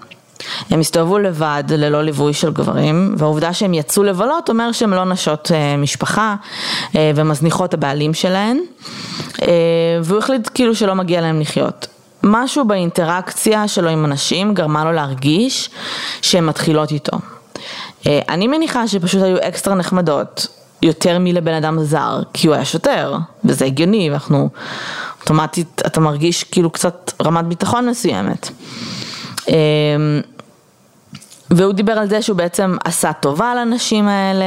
הם 0.70 0.80
הסתובבו 0.80 1.20
לבד 1.20 1.64
ללא 1.70 2.04
ליווי 2.04 2.34
של 2.34 2.52
גברים, 2.52 3.16
והעובדה 3.18 3.54
שהם 3.54 3.74
יצאו 3.74 4.04
לבלות 4.04 4.50
אומר 4.50 4.72
שהן 4.72 4.90
לא 4.90 5.06
נשות 5.06 5.52
אה, 5.54 5.78
משפחה 5.78 6.36
אה, 6.96 7.12
ומזניחות 7.16 7.74
הבעלים 7.74 8.14
שלהן, 8.14 8.60
אה, 9.42 9.48
והוא 10.04 10.20
החליט 10.20 10.50
כאילו 10.54 10.76
שלא 10.76 10.96
מגיע 10.96 11.22
להם 11.22 11.42
לחיות. 11.42 11.93
משהו 12.24 12.66
באינטראקציה 12.66 13.68
שלו 13.68 13.90
עם 13.90 14.06
אנשים 14.06 14.54
גרמה 14.54 14.84
לו 14.84 14.92
להרגיש 14.92 15.70
שהן 16.22 16.46
מתחילות 16.46 16.92
איתו. 16.92 17.18
אני 18.06 18.48
מניחה 18.48 18.88
שפשוט 18.88 19.22
היו 19.22 19.38
אקסטרה 19.42 19.76
נחמדות, 19.76 20.48
יותר 20.82 21.18
מלבן 21.20 21.54
אדם 21.54 21.84
זר, 21.84 22.22
כי 22.34 22.48
הוא 22.48 22.56
היה 22.56 22.66
שוטר, 22.66 23.18
וזה 23.46 23.66
הגיוני, 23.66 24.10
ואנחנו, 24.10 24.50
אוטומטית 25.22 25.82
אתה 25.86 26.00
מרגיש 26.00 26.44
כאילו 26.44 26.70
קצת 26.70 27.12
רמת 27.26 27.46
ביטחון 27.46 27.90
מסוימת. 27.90 28.50
והוא 31.52 31.74
דיבר 31.74 31.94
על 31.94 32.10
זה 32.10 32.22
שהוא 32.22 32.38
בעצם 32.38 32.78
עשה 32.84 33.14
טובה 33.14 33.56
לנשים 33.56 34.08
האלה, 34.08 34.46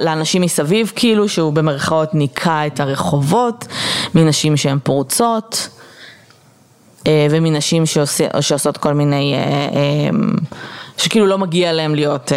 לאנשים 0.00 0.42
מסביב 0.42 0.92
כאילו, 0.96 1.28
שהוא 1.28 1.52
במרכאות 1.52 2.14
ניקה 2.14 2.66
את 2.66 2.80
הרחובות 2.80 3.64
מנשים 4.14 4.56
שהן 4.56 4.78
פרוצות. 4.82 5.68
ומנשים 7.30 7.86
שעושה, 7.86 8.24
שעושות 8.40 8.76
כל 8.76 8.92
מיני, 8.92 9.34
שכאילו 10.96 11.26
לא 11.26 11.38
מגיע 11.38 11.72
להם 11.72 11.94
להיות 11.94 12.32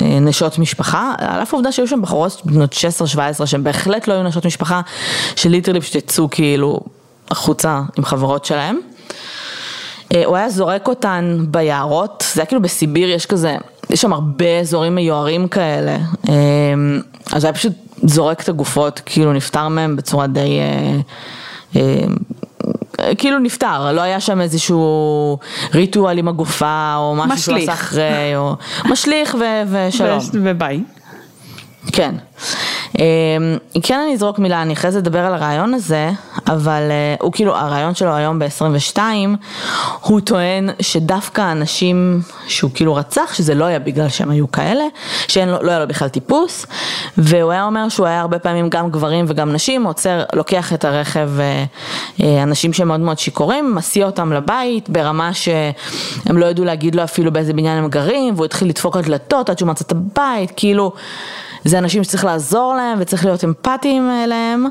נשות 0.00 0.58
משפחה, 0.58 1.12
על 1.18 1.42
אף 1.42 1.54
העובדה 1.54 1.72
שהיו 1.72 1.88
שם 1.88 2.02
בחורות 2.02 2.42
בנות 2.44 2.74
16-17 3.42 3.46
שהן 3.46 3.64
בהחלט 3.64 4.08
לא 4.08 4.12
היו 4.12 4.22
נשות 4.22 4.46
משפחה, 4.46 4.80
שליטרלי 5.36 5.80
פשוט 5.80 5.94
יצאו 5.94 6.30
כאילו 6.30 6.80
החוצה 7.30 7.80
עם 7.98 8.04
חברות 8.04 8.44
שלהם. 8.44 8.78
הוא 10.24 10.36
היה 10.36 10.50
זורק 10.50 10.88
אותן 10.88 11.44
ביערות, 11.48 12.24
זה 12.34 12.40
היה 12.40 12.46
כאילו 12.46 12.62
בסיביר 12.62 13.10
יש 13.10 13.26
כזה, 13.26 13.56
יש 13.90 14.00
שם 14.00 14.12
הרבה 14.12 14.58
אזורים 14.60 14.94
מיוערים 14.94 15.48
כאלה, 15.48 15.96
אז 17.32 17.44
היה 17.44 17.52
פשוט 17.52 17.72
זורק 18.02 18.40
את 18.40 18.48
הגופות, 18.48 19.00
כאילו 19.06 19.32
נפטר 19.32 19.68
מהם 19.68 19.96
בצורה 19.96 20.26
די... 20.26 20.58
כאילו 23.18 23.38
נפטר, 23.38 23.92
לא 23.92 24.00
היה 24.00 24.20
שם 24.20 24.40
איזשהו 24.40 25.38
ריטואל 25.74 26.18
עם 26.18 26.28
הגופה 26.28 26.94
או 26.96 27.14
משהו 27.16 27.38
שהוא 27.38 27.56
עשה 27.56 27.72
אחרי, 27.72 28.36
או 28.36 28.56
משליך 28.84 29.36
ושלום. 29.70 30.18
וביי. 30.32 30.80
כן. 31.92 32.14
כן 33.82 34.00
אני 34.04 34.14
אזרוק 34.14 34.38
מילה, 34.38 34.62
אני 34.62 34.72
אחרי 34.72 34.90
זה 34.90 34.98
אדבר 34.98 35.18
על 35.18 35.34
הרעיון 35.34 35.74
הזה, 35.74 36.10
אבל 36.46 36.82
הוא 37.20 37.32
כאילו, 37.32 37.56
הרעיון 37.56 37.94
שלו 37.94 38.14
היום 38.14 38.38
ב-22, 38.38 38.98
הוא 40.00 40.20
טוען 40.20 40.70
שדווקא 40.80 41.40
האנשים 41.40 42.20
שהוא 42.46 42.70
כאילו 42.74 42.94
רצח, 42.94 43.34
שזה 43.34 43.54
לא 43.54 43.64
היה 43.64 43.78
בגלל 43.78 44.08
שהם 44.08 44.30
היו 44.30 44.52
כאלה, 44.52 44.84
שלא 45.28 45.70
היה 45.70 45.78
לו 45.78 45.88
בכלל 45.88 46.08
טיפוס, 46.08 46.66
והוא 47.18 47.52
היה 47.52 47.64
אומר 47.64 47.88
שהוא 47.88 48.06
היה 48.06 48.20
הרבה 48.20 48.38
פעמים 48.38 48.70
גם 48.70 48.90
גברים 48.90 49.24
וגם 49.28 49.52
נשים, 49.52 49.84
עוצר, 49.84 50.22
לוקח 50.32 50.72
את 50.72 50.84
הרכב, 50.84 51.30
אנשים 52.42 52.72
שהם 52.72 52.88
מאוד 52.88 53.00
מאוד 53.00 53.18
שיכורים, 53.18 53.74
מסיע 53.74 54.06
אותם 54.06 54.32
לבית 54.32 54.88
ברמה 54.88 55.34
שהם 55.34 56.38
לא 56.38 56.46
ידעו 56.46 56.64
להגיד 56.64 56.94
לו 56.94 57.04
אפילו 57.04 57.32
באיזה 57.32 57.52
בניין 57.52 57.78
הם 57.78 57.88
גרים, 57.88 58.34
והוא 58.34 58.44
התחיל 58.44 58.68
לדפוק 58.68 58.96
על 58.96 59.02
דלתות 59.02 59.50
עד 59.50 59.58
שהוא 59.58 59.68
מצא 59.68 59.84
את 59.84 59.92
הבית, 59.92 60.52
כאילו... 60.56 60.92
זה 61.64 61.78
אנשים 61.78 62.04
שצריך 62.04 62.24
לעזור 62.24 62.74
להם 62.76 62.98
וצריך 63.00 63.24
להיות 63.24 63.44
אמפתיים 63.44 64.10
אליהם 64.10 64.66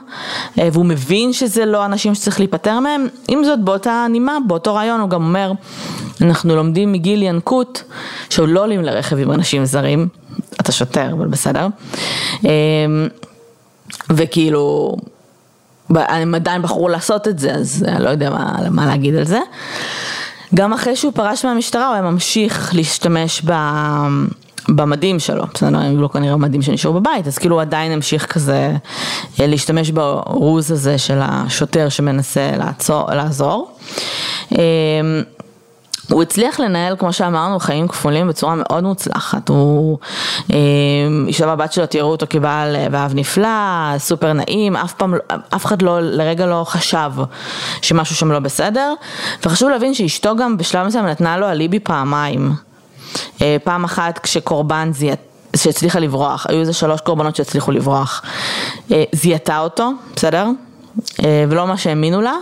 והוא 0.58 0.86
מבין 0.86 1.34
שזה 1.34 1.66
לא 1.66 1.86
אנשים 1.86 2.16
שצריך 2.16 2.40
להיפטר 2.40 2.80
מהם, 2.80 3.08
עם 3.28 3.44
זאת 3.44 3.60
באותה 3.60 4.06
נימה, 4.10 4.38
באותו 4.48 4.76
רעיון 4.76 5.02
הוא 5.02 5.10
גם 5.10 5.24
אומר 5.24 5.52
אנחנו 6.22 6.56
לומדים 6.56 6.92
מגיל 6.92 7.24
ינקות 7.24 7.84
שעוד 8.30 8.50
לא 8.50 8.64
עולים 8.64 8.82
לרכב 8.82 9.18
עם 9.18 9.32
אנשים 9.32 9.66
זרים, 9.66 10.08
אתה 10.62 10.72
שוטר 10.72 11.14
אבל 11.14 11.28
בסדר. 11.28 11.68
וכאילו 14.10 14.96
הם 15.96 16.36
עדיין 16.36 16.62
בחרו 16.62 16.90
לעשות 16.90 17.28
את 17.28 17.40
זה 17.40 17.54
אז 17.54 17.86
אני 17.88 18.04
לא 18.04 18.10
יודע 18.10 18.30
מה, 18.30 18.58
מה 18.70 18.86
להגיד 18.86 19.16
על 19.16 19.24
זה. 19.24 19.40
גם 20.56 20.74
אחרי 20.74 20.96
שהוא 20.96 21.14
פרש 21.14 21.46
מהמשטרה 21.46 21.88
הוא 21.88 21.94
היה 21.94 22.04
ממשיך 22.04 22.76
להשתמש 22.76 23.42
ב... 23.46 23.52
במדים 24.70 25.20
שלו, 25.20 25.44
בסדר, 25.53 25.80
היו 25.80 26.01
לו 26.01 26.10
כנראה 26.10 26.38
מדים 26.38 26.62
שנשארו 26.62 26.94
בבית, 26.94 27.27
אז 27.27 27.38
כאילו 27.38 27.56
הוא 27.56 27.62
עדיין 27.62 27.91
המשיך 27.91 28.25
כזה 28.25 28.72
להשתמש 29.39 29.91
ברוז 29.91 30.72
הזה 30.72 30.98
של 30.98 31.20
השוטר 31.22 31.89
שמנסה 31.89 32.51
לעצור, 32.58 33.12
לעזור. 33.13 33.72
הוא 36.10 36.22
הצליח 36.22 36.60
לנהל, 36.60 36.96
כמו 37.00 37.13
שאמרנו, 37.13 37.60
חיים 37.60 37.88
כפולים 37.88 38.27
בצורה 38.27 38.56
מאוד 38.56 38.84
מוצלחת. 38.84 39.50
הוא, 39.50 39.98
אשתו 41.30 41.48
והבת 41.48 41.74
שלו 41.74 41.86
תראו 41.86 42.12
אותו 42.12 42.25
כבעל 42.30 42.75
ואהב 42.91 43.15
נפלא, 43.15 43.48
סופר 43.98 44.34
נעים, 44.34 44.75
אף 44.75 44.94
פעם, 44.94 45.13
אף 45.56 45.65
אחד 45.65 45.82
לא, 45.82 46.00
לרגע 46.01 46.46
לא 46.46 46.63
חשב 46.68 47.12
שמשהו 47.82 48.15
שם 48.15 48.32
לא 48.32 48.39
בסדר. 48.39 48.94
וחשוב 49.46 49.70
להבין 49.70 49.94
שאשתו 49.94 50.36
גם 50.36 50.58
בשלב 50.58 50.88
מסוים 50.88 51.06
נתנה 51.06 51.38
לו 51.38 51.50
אליבי 51.50 51.80
פעמיים. 51.80 52.71
פעם 53.63 53.84
אחת 53.84 54.20
כשקורבן 54.20 54.89
זיהה, 54.93 55.15
שהצליחה 55.55 56.00
לברוח, 56.00 56.46
היו 56.50 56.60
איזה 56.60 56.74
שלוש 56.74 57.01
קורבנות 57.01 57.36
שהצליחו 57.36 57.72
לברוח, 57.72 58.22
זיהתה 59.12 59.60
אותו, 59.60 59.91
בסדר? 60.15 60.48
ולא 61.50 61.67
מה 61.67 61.77
שהאמינו 61.77 62.22
לה, 62.22 62.34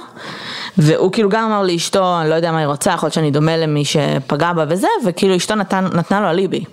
והוא 0.77 1.11
כאילו 1.11 1.29
גם 1.29 1.43
אמר 1.43 1.63
לאשתו, 1.63 2.21
אני 2.21 2.29
לא 2.29 2.35
יודע 2.35 2.51
מה 2.51 2.57
היא 2.57 2.67
רוצה, 2.67 2.91
יכול 2.91 3.07
להיות 3.07 3.13
שאני 3.13 3.31
דומה 3.31 3.57
למי 3.57 3.85
שפגע 3.85 4.53
בה 4.53 4.65
וזה, 4.69 4.87
וכאילו 5.05 5.35
אשתו 5.35 5.55
נתן, 5.55 5.87
נתנה 5.93 6.21
לו 6.21 6.29
אליבי 6.29 6.63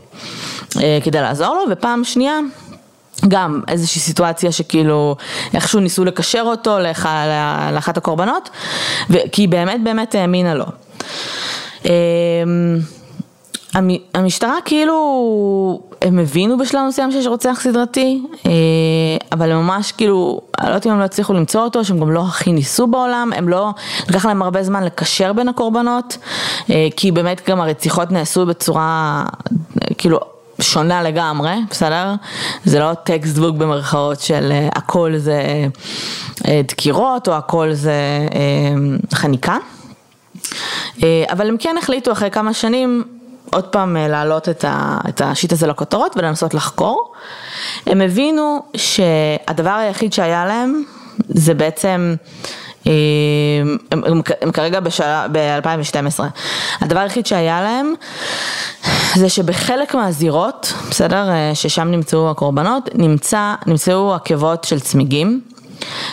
כדי 1.02 1.20
לעזור 1.20 1.54
לו, 1.54 1.72
ופעם 1.72 2.04
שנייה 2.04 2.38
גם 3.28 3.60
איזושהי 3.68 4.00
סיטואציה 4.00 4.52
שכאילו 4.52 5.16
איכשהו 5.54 5.80
ניסו 5.80 6.04
לקשר 6.04 6.42
אותו 6.46 6.78
לאח, 6.78 7.06
לאחת 7.72 7.96
הקורבנות, 7.96 8.50
כי 9.32 9.42
היא 9.42 9.48
באמת 9.48 9.84
באמת 9.84 10.14
האמינה 10.14 10.54
לו. 10.54 10.66
המשטרה 14.14 14.56
כאילו 14.64 15.80
הם 16.02 16.18
הבינו 16.18 16.58
בשלב 16.58 16.80
מסוים 16.88 17.12
שיש 17.12 17.26
רוצח 17.26 17.58
סדרתי, 17.62 18.22
אה, 18.46 18.50
אבל 19.32 19.52
הם 19.52 19.58
ממש 19.58 19.92
כאילו, 19.92 20.40
אני 20.58 20.66
לא 20.66 20.70
יודעת 20.70 20.86
אם 20.86 20.92
הם 20.92 20.98
לא 20.98 21.04
הצליחו 21.04 21.32
למצוא 21.32 21.60
אותו, 21.60 21.84
שהם 21.84 22.00
גם 22.00 22.10
לא 22.10 22.20
הכי 22.20 22.52
ניסו 22.52 22.86
בעולם, 22.86 23.30
הם 23.36 23.48
לא, 23.48 23.70
לקח 24.08 24.26
להם 24.26 24.42
הרבה 24.42 24.62
זמן 24.62 24.84
לקשר 24.84 25.32
בין 25.32 25.48
הקורבנות, 25.48 26.18
אה, 26.70 26.88
כי 26.96 27.12
באמת 27.12 27.48
גם 27.48 27.60
הרציחות 27.60 28.12
נעשו 28.12 28.46
בצורה, 28.46 29.24
כאילו, 29.98 30.20
שונה 30.60 31.02
לגמרי, 31.02 31.54
בסדר? 31.70 32.14
זה 32.64 32.78
לא 32.78 32.94
textbook 32.94 33.56
במרכאות 33.56 34.20
של 34.20 34.52
הכל 34.74 35.12
זה 35.16 35.42
דקירות 36.44 37.28
או 37.28 37.32
הכל 37.32 37.72
זה 37.72 37.92
חניקה. 39.14 39.56
אבל 41.02 41.48
הם 41.48 41.56
כן 41.58 41.76
החליטו 41.78 42.12
אחרי 42.12 42.30
כמה 42.30 42.52
שנים 42.52 43.04
עוד 43.50 43.64
פעם 43.64 43.96
אה, 43.96 44.08
להעלות 44.08 44.48
את, 44.48 44.64
ה, 44.64 44.98
את 45.08 45.20
ה 45.20 45.27
shit 45.27 45.52
הזה 45.52 45.66
לכותרות 45.66 46.16
ולנסות 46.16 46.54
לחקור. 46.54 47.12
הם 47.86 48.00
הבינו 48.00 48.62
שהדבר 48.76 49.70
היחיד 49.70 50.12
שהיה 50.12 50.46
להם 50.46 50.84
זה 51.28 51.54
בעצם, 51.54 52.14
אה, 52.86 52.92
הם, 53.90 54.04
הם, 54.04 54.20
הם 54.40 54.50
כרגע 54.52 54.80
ב-2012, 54.80 56.22
הדבר 56.80 57.00
היחיד 57.00 57.26
שהיה 57.26 57.62
להם 57.62 57.94
זה 59.14 59.28
שבחלק 59.28 59.94
מהזירות, 59.94 60.72
בסדר, 60.90 61.30
אה, 61.30 61.50
ששם 61.54 61.88
נמצאו 61.90 62.30
הקורבנות, 62.30 62.88
נמצא, 62.94 63.54
נמצאו 63.66 64.14
עקבות 64.14 64.64
של 64.64 64.80
צמיגים, 64.80 65.40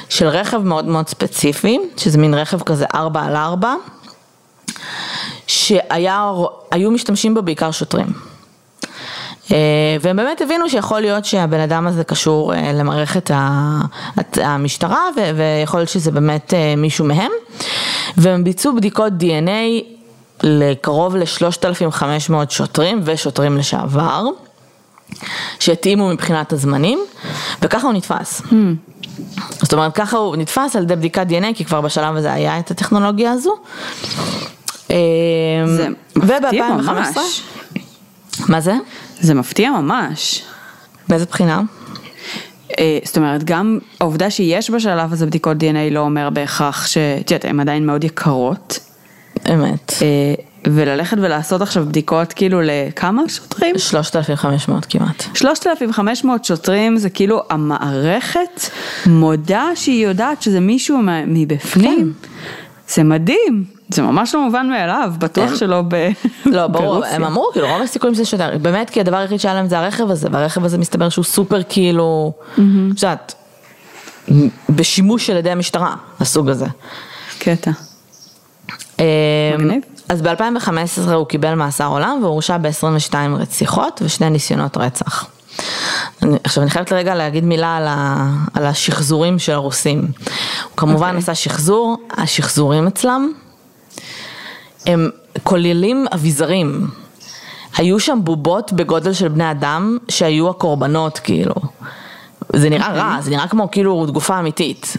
של 0.10 0.28
רכב 0.28 0.58
מאוד 0.58 0.86
מאוד 0.86 1.08
ספציפי, 1.08 1.80
שזה 1.98 2.18
מין 2.18 2.34
רכב 2.34 2.62
כזה 2.62 2.86
4 2.96 3.26
על 3.26 3.36
4. 3.36 3.76
שהיו 5.48 6.92
משתמשים 6.92 7.34
בו 7.34 7.42
בעיקר 7.42 7.72
שוטרים. 7.72 8.08
אה, 9.52 9.98
והם 10.02 10.16
באמת 10.16 10.42
הבינו 10.42 10.70
שיכול 10.70 11.00
להיות 11.00 11.26
שהבן 11.26 11.60
אדם 11.60 11.88
הזה 11.88 12.04
קשור 12.04 12.54
אה, 12.54 12.74
למערכת 12.74 13.32
המשטרה 14.36 15.00
ויכול 15.36 15.80
להיות 15.80 15.90
שזה 15.90 16.12
באמת 16.12 16.54
אה, 16.54 16.76
מישהו 16.78 17.06
מהם 17.06 17.32
והם 18.18 18.44
ביצעו 18.44 18.76
בדיקות 18.76 19.14
DNA 19.20 19.84
לקרוב 20.44 21.16
ל-3,500 21.16 22.34
שוטרים 22.50 23.02
ושוטרים 23.04 23.58
לשעבר 23.58 24.26
שהתאימו 25.60 26.10
מבחינת 26.10 26.54
הזמנים 26.54 27.00
וככה 27.62 27.88
הוא 27.88 27.94
נתפס. 27.94 28.42
Hmm. 28.42 28.54
זאת 29.62 29.74
אומרת 29.74 29.96
ככה 29.96 30.18
הוא 30.18 30.36
נתפס 30.36 30.76
על 30.76 30.84
ידי 30.84 30.96
בדיקת 30.96 31.28
DNA 31.30 31.56
כי 31.56 31.66
כבר 31.66 31.82
בשלב 31.82 32.16
הזה 32.16 32.34
היה 32.34 32.60
את 32.60 32.72
הטכנולוגיה 32.72 33.32
הזו 33.32 33.56
זה 35.68 35.88
מפתיע 36.16 36.70
ממש. 36.70 37.44
מה 38.50 38.62
זה? 38.62 38.74
זה 39.20 39.34
מפתיע 39.34 39.72
ממש. 39.72 40.44
באיזה 41.10 41.26
בחינה? 41.26 41.62
אה, 42.80 43.00
זאת 43.04 43.18
אומרת, 43.18 43.44
גם 43.44 43.80
העובדה 44.00 44.30
שיש 44.30 44.70
בשלב 44.70 45.14
הזה 45.14 45.26
בדיקות 45.26 45.58
DNA 45.58 45.92
לא 45.94 46.00
אומר 46.00 46.30
בהכרח 46.30 46.88
ש... 46.88 46.98
את 46.98 47.32
יודעת, 47.32 47.46
הן 47.46 47.60
עדיין 47.60 47.86
מאוד 47.86 48.04
יקרות. 48.04 48.80
אמת. 49.54 49.94
אה, 50.02 50.34
וללכת 50.68 51.18
ולעשות 51.22 51.62
עכשיו 51.62 51.86
בדיקות 51.86 52.34
כאילו 52.34 52.62
לכמה 52.64 53.22
שוטרים? 53.28 53.78
3,500 53.78 54.86
כמעט. 54.86 55.24
3,500 55.34 56.46
שוטרים 56.46 56.98
זה 56.98 57.10
כאילו 57.10 57.42
המערכת 57.50 58.62
מודה 59.06 59.66
שהיא 59.76 60.08
יודעת 60.08 60.42
שזה 60.42 60.60
מישהו 60.60 61.00
מבפנים. 61.28 62.14
כן. 62.22 62.28
זה 62.88 63.04
מדהים. 63.04 63.66
זה 63.90 64.02
ממש 64.02 64.36
לא 64.36 64.46
מובן 64.46 64.68
מאליו, 64.70 65.14
בטוח 65.18 65.50
הם... 65.50 65.56
שלא 65.56 65.82
ב... 65.88 66.10
לא, 66.46 66.68
ברור, 66.68 67.06
הם 67.06 67.24
אמרו, 67.24 67.50
כאילו 67.54 67.68
רוב 67.68 67.82
הסיכויים 67.82 68.16
שזה 68.16 68.26
שוטר, 68.26 68.58
באמת 68.58 68.90
כי 68.90 69.00
הדבר 69.00 69.18
היחיד 69.18 69.40
שהיה 69.40 69.54
להם 69.54 69.68
זה 69.68 69.80
הרכב 69.80 70.10
הזה, 70.10 70.28
והרכב 70.32 70.66
הזה 70.66 70.78
מסתבר 70.78 71.10
שהוא 71.10 71.26
סופר 71.26 71.64
כאילו, 71.70 72.34
את 72.54 72.60
יודעת, 72.90 73.36
בשימוש 74.70 75.30
על 75.30 75.38
ידי 75.38 75.50
המשטרה, 75.50 75.96
הסוג 76.20 76.50
הזה. 76.50 76.66
קטע. 77.40 77.72
אמ, 79.00 79.04
אז 80.10 80.22
ב-2015 80.22 81.12
הוא 81.12 81.28
קיבל 81.28 81.54
מאסר 81.54 81.88
עולם 81.88 82.20
והורשע 82.24 82.58
ב-22 82.58 83.16
רציחות 83.38 84.02
ושני 84.06 84.30
ניסיונות 84.30 84.78
רצח. 84.78 85.28
אני, 86.22 86.38
עכשיו 86.44 86.64
אני 86.64 86.72
חייבת 86.72 86.92
לרגע 86.92 87.16
להגיד 87.16 87.46
מילה 87.46 87.78
על, 87.78 87.88
ה, 87.88 88.28
על 88.54 88.66
השחזורים 88.66 89.40
של 89.40 89.52
הרוסים. 89.52 90.00
הוא 90.00 90.78
כמובן 90.78 91.06
okay. 91.06 91.10
אוקיי. 91.10 91.20
עשה 91.20 91.36
שחזור, 91.36 91.98
השחזורים 92.18 92.88
אצלם 92.88 93.32
הם 94.86 95.10
כוללים 95.44 96.06
אביזרים. 96.14 96.88
היו 97.78 98.00
שם 98.00 98.20
בובות 98.24 98.74
בגודל 98.74 99.14
של 99.14 99.28
בני 99.28 99.52
אדם 99.52 99.98
שהיו 100.10 100.50
הקורבנות 100.50 101.20
כאילו. 101.20 101.56
זה 102.56 102.70
נראה 102.70 102.88
okay. 102.88 102.92
רע, 102.92 103.22
זה 103.22 103.30
נראה 103.30 103.48
כמו 103.48 103.72
כאילו 103.72 104.06
תגופה 104.08 104.40
אמיתית. 104.40 104.98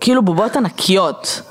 כאילו 0.00 0.22
בובות 0.22 0.56
ענקיות, 0.56 1.42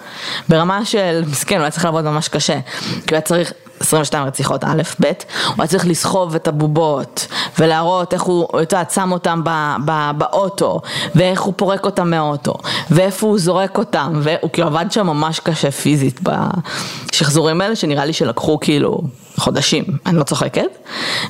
ברמה 0.49 0.85
של, 0.85 1.23
מסכן, 1.27 1.55
הוא 1.55 1.61
היה 1.61 1.71
צריך 1.71 1.85
לעבוד 1.85 2.05
ממש 2.05 2.27
קשה. 2.27 2.59
כי 2.89 2.89
הוא 2.89 3.11
היה 3.11 3.21
צריך 3.21 3.53
22 3.79 4.25
רציחות 4.25 4.63
א', 4.63 4.81
ב', 5.01 5.05
הוא 5.05 5.55
היה 5.57 5.67
צריך 5.67 5.87
לסחוב 5.87 6.35
את 6.35 6.47
הבובות 6.47 7.22
ולהראות 7.59 8.13
איך 8.13 8.21
הוא, 8.21 8.47
את 8.49 8.71
יודעת, 8.71 8.91
שם 8.91 9.11
אותם 9.11 9.41
ב, 9.43 9.49
ב, 9.85 10.11
באוטו 10.17 10.81
ואיך 11.15 11.41
הוא 11.41 11.53
פורק 11.57 11.85
אותם 11.85 12.09
מהאוטו 12.09 12.53
ואיפה 12.91 13.27
הוא 13.27 13.39
זורק 13.39 13.77
אותם 13.77 14.19
והוא 14.23 14.49
כאילו 14.53 14.67
עבד 14.67 14.85
שם 14.89 15.07
ממש 15.07 15.39
קשה 15.39 15.71
פיזית 15.71 16.19
בשחזורים 16.23 17.61
האלה 17.61 17.75
שנראה 17.75 18.05
לי 18.05 18.13
שלקחו 18.13 18.59
כאילו 18.59 19.01
חודשים, 19.37 19.83
אני 20.05 20.17
לא 20.17 20.23
צוחקת, 20.23 20.77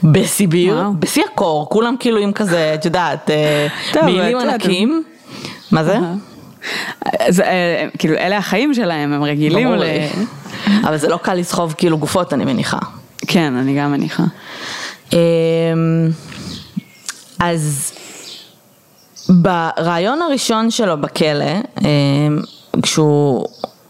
בסיביר, 0.04 0.84
בשיא 1.00 1.24
הקור, 1.34 1.70
כולם 1.70 1.96
כאילו 2.00 2.18
עם 2.18 2.32
כזה, 2.32 2.74
את 2.74 2.86
יודעת, 2.86 3.30
אה, 3.30 3.68
מעילים 4.04 4.38
ענקים, 4.38 5.04
מה 5.72 5.84
זה? 5.84 5.98
זה, 7.30 7.44
אה, 7.44 7.88
כאילו 7.98 8.16
אלה 8.16 8.38
החיים 8.38 8.74
שלהם, 8.74 9.14
הם 9.14 9.24
רגילים 9.24 9.74
ל... 9.74 9.84
אבל 10.84 10.98
זה 10.98 11.10
לא 11.10 11.18
קל 11.18 11.34
לסחוב 11.34 11.74
כאילו 11.78 11.98
גופות 11.98 12.34
אני 12.34 12.46
מניחה. 12.46 12.78
כן, 13.28 13.56
אני 13.56 13.80
גם 13.80 13.92
מניחה. 13.92 14.24
אמ, 15.13 16.10
אז 17.39 17.93
ברעיון 19.30 20.21
הראשון 20.21 20.71
שלו 20.71 21.02
בכלא, 21.02 21.45
אמ, 21.82 22.39
כשהוא 22.82 23.47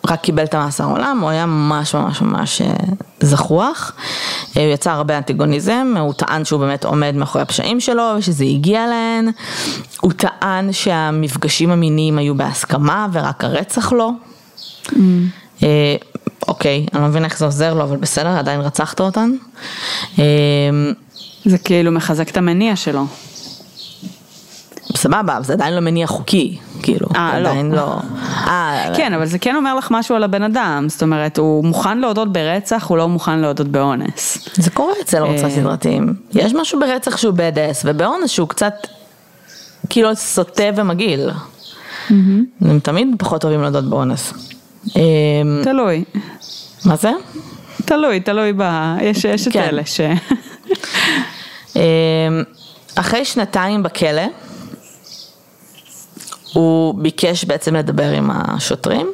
רק 0.07 0.21
קיבל 0.21 0.43
את 0.43 0.53
המאסר 0.53 0.85
עולם, 0.85 1.19
הוא 1.21 1.29
היה 1.29 1.45
ממש 1.45 1.95
ממש 1.95 2.21
ממש 2.21 2.61
אה, 2.61 2.73
זחוח, 3.19 3.91
אה, 4.57 4.65
הוא 4.65 4.73
יצר 4.73 4.91
הרבה 4.91 5.17
אנטיגוניזם, 5.17 5.93
הוא 5.99 6.13
טען 6.13 6.45
שהוא 6.45 6.59
באמת 6.59 6.85
עומד 6.85 7.15
מאחורי 7.15 7.41
הפשעים 7.41 7.79
שלו 7.79 8.03
ושזה 8.17 8.43
הגיע 8.43 8.87
להן, 8.87 9.29
הוא 10.01 10.11
טען 10.11 10.71
שהמפגשים 10.71 11.71
המיניים 11.71 12.17
היו 12.17 12.35
בהסכמה 12.35 13.07
ורק 13.11 13.43
הרצח 13.43 13.93
לא. 13.93 14.11
Mm. 14.85 14.93
אה, 15.63 15.95
אוקיי, 16.47 16.85
אני 16.93 17.01
לא 17.01 17.07
מבינה 17.07 17.25
איך 17.25 17.37
זה 17.37 17.45
עוזר 17.45 17.73
לו, 17.73 17.83
אבל 17.83 17.97
בסדר, 17.97 18.37
עדיין 18.37 18.61
רצחת 18.61 19.01
אותן. 19.01 19.31
זה 21.45 21.57
כאילו 21.57 21.91
מחזק 21.91 22.29
את 22.29 22.37
המניע 22.37 22.75
שלו. 22.75 23.05
סבבה, 24.95 25.37
אבל 25.37 25.43
זה 25.43 25.53
עדיין 25.53 25.73
לא 25.73 25.79
מניע 25.79 26.07
חוקי, 26.07 26.57
כאילו, 26.83 27.07
אה, 27.15 27.39
לא. 27.39 27.49
עדיין 27.49 27.71
לא. 27.71 27.97
אה, 28.47 28.93
כן, 28.95 29.13
אבל 29.13 29.25
זה 29.25 29.39
כן 29.39 29.55
אומר 29.55 29.75
לך 29.75 29.87
משהו 29.91 30.15
על 30.15 30.23
הבן 30.23 30.43
אדם, 30.43 30.85
זאת 30.89 31.03
אומרת, 31.03 31.37
הוא 31.37 31.65
מוכן 31.65 31.97
להודות 31.97 32.33
ברצח, 32.33 32.85
הוא 32.87 32.97
לא 32.97 33.07
מוכן 33.07 33.39
להודות 33.39 33.67
באונס. 33.67 34.49
זה 34.53 34.71
קורה 34.71 34.93
אצל 35.01 35.21
רוצחים 35.23 35.45
אה, 35.45 35.55
סדרתיים. 35.55 36.13
יש 36.33 36.53
משהו 36.53 36.79
ברצח 36.79 37.17
שהוא 37.17 37.33
badass, 37.33 37.81
ובאונס 37.85 38.29
שהוא 38.29 38.47
קצת, 38.47 38.73
כאילו, 39.89 40.15
סוטה 40.15 40.63
ומגעיל. 40.75 41.29
הם 42.61 42.79
תמיד 42.83 43.07
פחות 43.19 43.43
אוהבים 43.43 43.61
להודות 43.61 43.89
באונס. 43.89 44.33
אמ, 44.95 45.01
תלוי. 45.63 46.03
מה 46.85 46.95
זה? 46.95 47.11
תלוי, 47.85 48.19
תלוי 48.19 48.53
ב... 48.57 48.63
יש, 49.01 49.25
יש 49.25 49.47
את 49.47 49.53
כן. 49.53 49.61
אלה 49.61 49.81
ש... 49.85 49.99
אמ, 51.75 51.81
אחרי 52.95 53.25
שנתיים 53.25 53.83
בכלא, 53.83 54.21
הוא 56.53 56.95
ביקש 56.95 57.45
בעצם 57.45 57.75
לדבר 57.75 58.09
עם 58.09 58.31
השוטרים, 58.33 59.13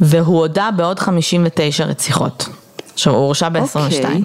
והוא 0.00 0.38
הודה 0.38 0.70
בעוד 0.76 0.98
59 0.98 1.84
רציחות. 1.84 2.48
עכשיו, 2.94 3.12
הוא 3.12 3.24
הורשע 3.24 3.48
ב-22. 3.48 3.60
Okay. 3.62 3.94
אוקיי. 3.94 4.22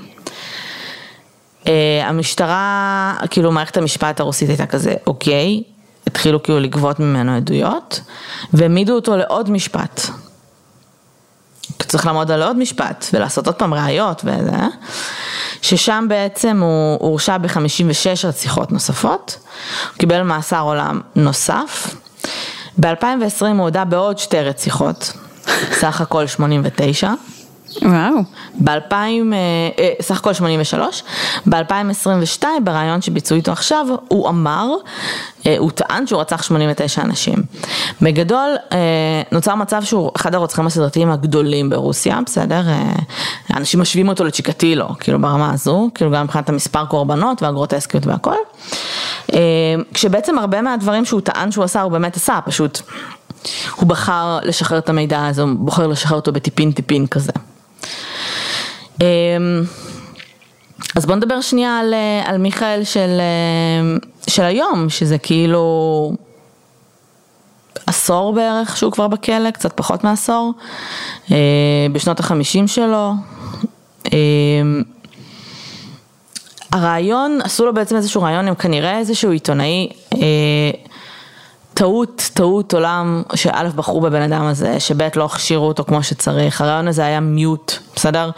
Uh, 1.63 1.67
המשטרה, 2.03 3.15
כאילו 3.29 3.51
מערכת 3.51 3.77
המשפט 3.77 4.19
הרוסית 4.19 4.49
הייתה 4.49 4.65
כזה, 4.65 4.93
אוקיי, 5.07 5.63
התחילו 6.07 6.43
כאילו 6.43 6.59
לגבות 6.59 6.99
ממנו 6.99 7.35
עדויות, 7.35 7.99
והעמידו 8.53 8.93
אותו 8.95 9.17
לעוד 9.17 9.49
משפט. 9.49 10.01
צריך 11.93 12.05
לעמוד 12.05 12.31
על 12.31 12.43
עוד 12.43 12.57
משפט 12.57 13.05
ולעשות 13.13 13.47
עוד 13.47 13.55
פעם 13.55 13.73
ראיות 13.73 14.21
וזה, 14.25 14.57
ששם 15.63 16.05
בעצם 16.09 16.61
הוא 16.61 16.97
הורשע 16.99 17.37
ב-56 17.37 18.27
רציחות 18.27 18.71
נוספות, 18.71 19.37
הוא 19.89 19.97
קיבל 19.97 20.21
מאסר 20.21 20.61
עולם 20.61 21.01
נוסף, 21.15 21.95
ב-2020 22.79 23.45
הוא 23.45 23.61
הודה 23.61 23.85
בעוד 23.85 24.17
שתי 24.17 24.41
רציחות, 24.41 25.13
סך 25.71 26.01
הכל 26.01 26.27
89. 26.27 27.11
וואו. 27.81 28.15
ב-2000, 28.59 28.93
אה, 28.93 29.89
סך 30.01 30.17
הכל 30.17 30.33
83, 30.33 31.03
ב-2022 31.49 32.43
בריאיון 32.63 33.01
שביצעו 33.01 33.37
איתו 33.37 33.51
עכשיו, 33.51 33.87
הוא 34.07 34.29
אמר, 34.29 34.69
אה, 35.47 35.55
הוא 35.59 35.71
טען 35.71 36.07
שהוא 36.07 36.21
רצח 36.21 36.43
89 36.43 37.01
אנשים. 37.01 37.35
בגדול, 38.01 38.55
אה, 38.71 38.77
נוצר 39.31 39.55
מצב 39.55 39.83
שהוא 39.83 40.11
אחד 40.15 40.35
הרוצחים 40.35 40.67
הסדרתיים 40.67 41.11
הגדולים 41.11 41.69
ברוסיה, 41.69 42.19
בסדר? 42.25 42.61
אה, 42.67 42.93
אנשים 43.57 43.79
משווים 43.79 44.09
אותו 44.09 44.23
לצ'יקטילו, 44.23 44.87
כאילו 44.99 45.21
ברמה 45.21 45.53
הזו, 45.53 45.89
כאילו 45.95 46.11
גם 46.11 46.23
מבחינת 46.23 46.49
המספר 46.49 46.85
קורבנות 46.85 47.43
והגרוטסקיות 47.43 48.05
והכל. 48.07 48.35
אה, 49.33 49.39
כשבעצם 49.93 50.37
הרבה 50.37 50.61
מהדברים 50.61 51.05
שהוא 51.05 51.21
טען 51.21 51.51
שהוא 51.51 51.63
עשה, 51.63 51.81
הוא 51.81 51.91
באמת 51.91 52.15
עשה, 52.15 52.39
פשוט 52.45 52.81
הוא 53.75 53.87
בחר 53.87 54.39
לשחרר 54.43 54.77
את 54.77 54.89
המידע 54.89 55.25
הזה, 55.25 55.41
הוא 55.41 55.49
בוחר 55.55 55.87
לשחרר 55.87 56.17
אותו 56.17 56.31
בטיפין 56.31 56.71
טיפין 56.71 57.07
כזה. 57.07 57.31
אמ, 59.01 59.63
אז 60.95 61.05
בוא 61.05 61.15
נדבר 61.15 61.41
שנייה 61.41 61.79
על, 61.79 61.93
אה, 61.93 62.29
על 62.29 62.37
מיכאל 62.37 62.83
של, 62.83 63.19
אה, 63.19 63.97
של 64.27 64.43
היום, 64.43 64.89
שזה 64.89 65.17
כאילו 65.17 66.13
עשור 67.87 68.33
בערך 68.33 68.77
שהוא 68.77 68.91
כבר 68.91 69.07
בכלא, 69.07 69.51
קצת 69.51 69.73
פחות 69.75 70.03
מעשור, 70.03 70.53
אה, 71.31 71.37
בשנות 71.91 72.19
החמישים 72.19 72.67
שלו. 72.67 73.13
אמ, 74.13 74.83
הרעיון, 76.71 77.39
עשו 77.43 77.65
לו 77.65 77.73
בעצם 77.73 77.95
איזשהו 77.95 78.21
רעיון 78.21 78.47
עם 78.47 78.55
כנראה 78.55 78.99
איזשהו 78.99 79.31
עיתונאי, 79.31 79.89
טעות, 81.73 82.29
טעות 82.33 82.73
עולם, 82.73 83.23
שא' 83.35 83.69
בחרו 83.75 84.01
בבן 84.01 84.21
אדם 84.21 84.45
הזה, 84.45 84.79
שב' 84.79 85.01
לא 85.15 85.25
הכשירו 85.25 85.67
אותו 85.67 85.83
כמו 85.83 86.03
שצריך, 86.03 86.61
הרעיון 86.61 86.87
הזה 86.87 87.05
היה 87.05 87.19
מיוט, 87.19 87.73
בסדר? 87.95 88.29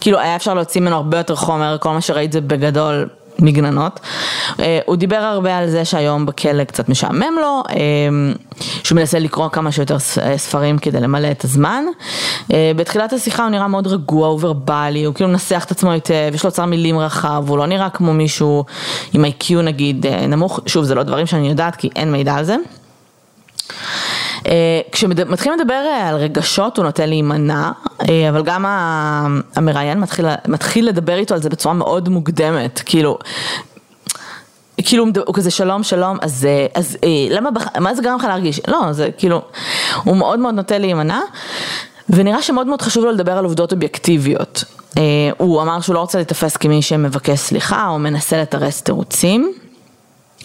כאילו 0.00 0.18
היה 0.18 0.36
אפשר 0.36 0.54
להוציא 0.54 0.80
ממנו 0.80 0.96
הרבה 0.96 1.18
יותר 1.18 1.36
חומר, 1.36 1.76
כל 1.80 1.90
מה 1.90 2.00
שראית 2.00 2.32
זה 2.32 2.40
בגדול 2.40 3.08
מגננות. 3.38 4.00
אה, 4.60 4.78
הוא 4.86 4.96
דיבר 4.96 5.16
הרבה 5.16 5.58
על 5.58 5.70
זה 5.70 5.84
שהיום 5.84 6.26
בכלא 6.26 6.64
קצת 6.64 6.88
משעמם 6.88 7.34
לו, 7.40 7.62
אה, 7.70 7.76
שהוא 8.84 8.96
מנסה 8.96 9.18
לקרוא 9.18 9.48
כמה 9.48 9.72
שיותר 9.72 9.96
אה, 10.22 10.38
ספרים 10.38 10.78
כדי 10.78 11.00
למלא 11.00 11.30
את 11.30 11.44
הזמן. 11.44 11.84
בתחילת 12.76 13.12
השיחה 13.12 13.42
הוא 13.42 13.50
נראה 13.50 13.68
מאוד 13.68 13.86
רגוע, 13.86 14.28
הוא 14.28 14.38
ורבלי, 14.42 15.04
הוא 15.04 15.14
כאילו 15.14 15.30
מנסח 15.30 15.64
את 15.66 15.70
עצמו 15.70 15.90
היטב, 15.90 16.30
יש 16.34 16.44
לו 16.44 16.50
אוצר 16.50 16.64
מילים 16.64 16.98
רחב, 16.98 17.44
הוא 17.48 17.58
לא 17.58 17.66
נראה 17.66 17.90
כמו 17.90 18.14
מישהו 18.14 18.64
עם 19.12 19.24
איי-קיו 19.24 19.62
נגיד 19.62 20.06
נמוך, 20.06 20.60
שוב 20.66 20.84
זה 20.84 20.94
לא 20.94 21.02
דברים 21.02 21.26
שאני 21.26 21.48
יודעת 21.48 21.76
כי 21.76 21.90
אין 21.96 22.12
מידע 22.12 22.34
על 22.34 22.44
זה. 22.44 22.56
אה, 24.46 24.80
כשמתחילים 24.92 25.60
לדבר 25.60 25.82
אה, 25.86 26.08
על 26.08 26.16
רגשות 26.16 26.76
הוא 26.76 26.84
נוטה 26.84 27.06
להימנע, 27.06 27.70
אה, 28.08 28.28
אבל 28.28 28.42
גם 28.42 28.64
המראיין 29.56 30.00
מתחיל, 30.00 30.26
מתחיל 30.48 30.88
לדבר 30.88 31.16
איתו 31.16 31.34
על 31.34 31.42
זה 31.42 31.48
בצורה 31.48 31.74
מאוד 31.74 32.08
מוקדמת, 32.08 32.82
כאילו, 32.86 33.18
כאילו 34.76 35.06
הוא 35.26 35.34
כזה 35.34 35.50
שלום 35.50 35.82
שלום, 35.82 36.18
אז, 36.22 36.48
אז 36.74 36.96
למה, 37.30 37.50
מה 37.80 37.94
זה 37.94 38.02
גרם 38.02 38.18
לך 38.18 38.24
להרגיש? 38.24 38.60
לא, 38.68 38.92
זה 38.92 39.08
כאילו, 39.18 39.42
הוא 40.04 40.16
מאוד 40.16 40.38
מאוד 40.38 40.54
נוטה 40.54 40.78
להימנע, 40.78 41.20
ונראה 42.10 42.42
שמאוד 42.42 42.66
מאוד 42.66 42.82
חשוב 42.82 43.04
לו 43.04 43.12
לדבר 43.12 43.32
על 43.32 43.44
עובדות 43.44 43.72
אובייקטיביות. 43.72 44.64
הוא 45.36 45.62
אמר 45.62 45.80
שהוא 45.80 45.94
לא 45.94 46.00
רוצה 46.00 46.18
להתאפס 46.18 46.56
כמי 46.56 46.82
שמבקש 46.82 47.38
סליחה 47.38 47.88
או 47.88 47.98
מנסה 47.98 48.42
לתרס 48.42 48.82
תירוצים. 48.82 49.52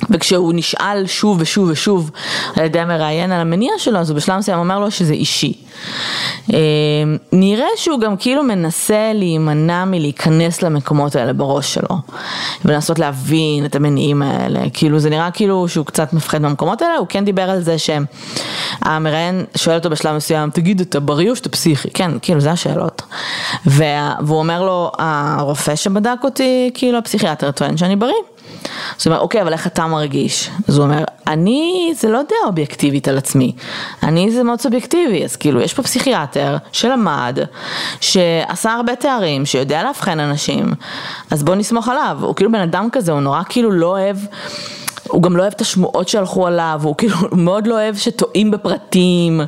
וכשהוא 0.10 0.54
נשאל 0.56 1.08
שוב 1.08 1.38
ושוב 1.42 1.70
ושוב 1.70 2.12
על 2.56 2.66
ידי 2.66 2.80
המראיין 2.80 3.32
על 3.32 3.42
המניע 3.42 3.72
שלו, 3.78 4.00
אז 4.00 4.10
הוא 4.10 4.16
בשלב 4.16 4.38
מסוים 4.38 4.60
אומר 4.60 4.80
לו 4.80 4.92
שזה 4.92 5.14
אישי. 5.14 5.54
אה, 6.54 6.60
נראה 7.32 7.68
שהוא 7.76 8.00
גם 8.00 8.18
כאילו 8.18 8.44
מנסה 8.44 9.12
להימנע 9.14 9.86
מלהיכנס 9.86 10.62
למקומות 10.62 11.16
האלה 11.16 11.34
בראש 11.34 11.74
שלו, 11.74 11.98
ולנסות 12.66 13.00
להבין 13.00 13.66
את 13.66 13.76
המניעים 13.76 14.22
האלה, 14.22 14.60
כאילו 14.74 15.00
זה 15.00 15.10
נראה 15.10 15.32
כאילו 15.32 15.68
שהוא 15.68 15.86
קצת 15.86 16.14
מפחד 16.14 16.42
מהמקומות 16.42 16.82
האלה, 16.82 16.98
הוא 16.98 17.08
כן 17.10 17.26
דיבר 17.26 17.50
על 17.50 17.62
זה 17.62 17.76
שהמראיין 17.78 19.46
שואל 19.58 19.76
אותו 19.76 19.90
בשלב 19.90 20.16
מסוים, 20.16 20.50
תגיד 20.50 20.82
אתה 20.82 21.00
בריא 21.00 21.30
או 21.30 21.36
שאתה 21.36 21.50
פסיכי? 21.50 21.90
כן, 21.90 22.12
כאילו 22.22 22.40
זה 22.40 22.52
השאלות. 22.52 23.02
והוא 23.66 24.40
אומר 24.40 24.64
לו, 24.64 24.92
הרופא 24.98 25.76
שבדק 25.76 26.18
אותי, 26.24 26.72
כאילו 26.74 26.98
הפסיכיאטר 26.98 27.52
טוען 27.52 27.78
שאני 27.78 27.96
בריא. 27.96 28.14
אז 29.00 29.08
הוא 29.08 29.14
אומר, 29.14 29.24
אוקיי, 29.24 29.42
אבל 29.42 29.54
איך 29.54 29.68
אתה 29.68 29.88
מרגיש? 29.88 30.50
אז 30.68 30.78
הוא 30.78 30.86
אומר, 30.86 31.04
אני, 31.28 31.94
זה 31.96 32.10
לא 32.10 32.22
דעה 32.22 32.48
אובייקטיבית 32.48 33.08
על 33.08 33.18
עצמי, 33.18 33.56
אני 34.04 34.32
זה 34.32 34.44
מאוד 34.44 34.62
סובייקטיבי, 34.62 35.24
אז 35.24 35.36
כאילו, 35.36 35.62
יש 35.62 35.74
פה 35.74 35.84
פסיכיאטר 35.84 36.58
שלמד, 36.72 37.40
שעשה 38.02 38.74
הרבה 38.74 38.96
תארים, 38.96 39.46
שיודע 39.46 39.84
לאבחן 39.84 40.20
אנשים, 40.20 40.74
אז 41.32 41.44
בוא 41.44 41.56
נסמוך 41.56 41.90
עליו, 41.90 42.18
הוא 42.22 42.36
כאילו 42.36 42.52
בן 42.52 42.60
אדם 42.60 42.88
כזה, 42.92 43.12
הוא 43.12 43.20
נורא 43.20 43.42
כאילו 43.50 43.72
לא 43.72 43.88
אוהב... 43.88 44.18
הוא 45.08 45.24
גם 45.24 45.38
לא 45.38 45.42
אוהב 45.42 45.54
את 45.54 45.62
השמועות 45.62 46.08
שהלכו 46.08 46.48
עליו, 46.48 46.80
הוא 46.84 46.96
כאילו 46.98 47.16
מאוד 47.32 47.68
לא 47.68 47.74
אוהב 47.74 47.96
שטועים 47.96 48.52
בפרטים. 48.52 49.42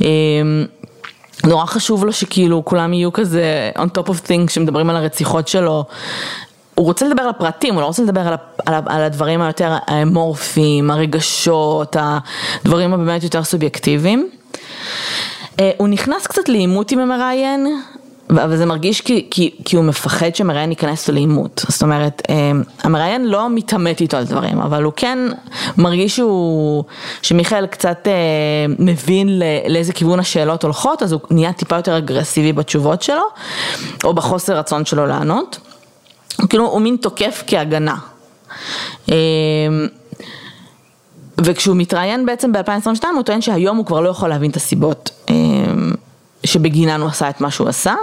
אמ, 0.00 0.06
נורא 1.46 1.66
חשוב 1.66 2.04
לו 2.04 2.12
שכאילו 2.12 2.64
כולם 2.64 2.92
יהיו 2.92 3.12
כזה 3.12 3.70
on 3.76 3.98
top 3.98 4.08
of 4.08 4.26
things 4.26 4.50
שמדברים 4.50 4.90
על 4.90 4.96
הרציחות 4.96 5.48
שלו 5.48 5.84
הוא 6.78 6.86
רוצה 6.86 7.08
לדבר 7.08 7.22
על 7.22 7.28
הפרטים, 7.28 7.74
הוא 7.74 7.80
לא 7.80 7.86
רוצה 7.86 8.02
לדבר 8.02 8.20
על, 8.20 8.34
על, 8.66 8.74
על 8.86 9.02
הדברים 9.02 9.42
היותר 9.42 9.76
האמורפיים, 9.86 10.90
הרגשות, 10.90 11.96
הדברים 12.00 12.94
הבאמת 12.94 13.22
יותר 13.22 13.44
סובייקטיביים. 13.44 14.28
אה, 15.60 15.70
הוא 15.76 15.88
נכנס 15.88 16.26
קצת 16.26 16.48
לעימות 16.48 16.90
עם 16.90 16.98
המראיין, 16.98 17.66
אבל 18.30 18.56
זה 18.56 18.66
מרגיש 18.66 19.00
כי, 19.00 19.26
כי, 19.30 19.54
כי 19.64 19.76
הוא 19.76 19.84
מפחד 19.84 20.34
שהמראיין 20.34 20.70
ייכנס 20.70 21.08
לו 21.08 21.14
לעימות. 21.14 21.64
זאת 21.68 21.82
אומרת, 21.82 22.22
אה, 22.30 22.52
המראיין 22.82 23.26
לא 23.26 23.50
מתעמת 23.50 24.00
איתו 24.00 24.16
על 24.16 24.24
דברים, 24.24 24.60
אבל 24.60 24.82
הוא 24.82 24.92
כן 24.96 25.18
מרגיש 25.76 26.16
שהוא, 26.16 26.84
שמיכאל 27.22 27.66
קצת 27.66 27.98
אה, 28.06 28.12
מבין 28.78 29.38
לאיזה 29.68 29.92
כיוון 29.92 30.20
השאלות 30.20 30.62
הולכות, 30.62 31.02
אז 31.02 31.12
הוא 31.12 31.20
נהיה 31.30 31.52
טיפה 31.52 31.76
יותר 31.76 31.98
אגרסיבי 31.98 32.52
בתשובות 32.52 33.02
שלו, 33.02 33.24
או 34.04 34.14
בחוסר 34.14 34.58
רצון 34.58 34.84
שלו 34.84 35.06
לענות. 35.06 35.58
כאילו 36.48 36.66
הוא 36.66 36.80
מין 36.80 36.96
תוקף 36.96 37.42
כהגנה. 37.46 37.96
אמ, 39.08 39.14
וכשהוא 41.38 41.76
מתראיין 41.76 42.26
בעצם 42.26 42.52
ב-2022 42.52 43.04
הוא 43.14 43.22
טוען 43.22 43.40
שהיום 43.40 43.76
הוא 43.76 43.86
כבר 43.86 44.00
לא 44.00 44.08
יכול 44.08 44.28
להבין 44.28 44.50
את 44.50 44.56
הסיבות 44.56 45.10
אמ, 45.30 45.92
שבגינן 46.44 47.00
הוא 47.00 47.08
עשה 47.08 47.30
את 47.30 47.40
מה 47.40 47.50
שהוא 47.50 47.68
עשה, 47.68 47.94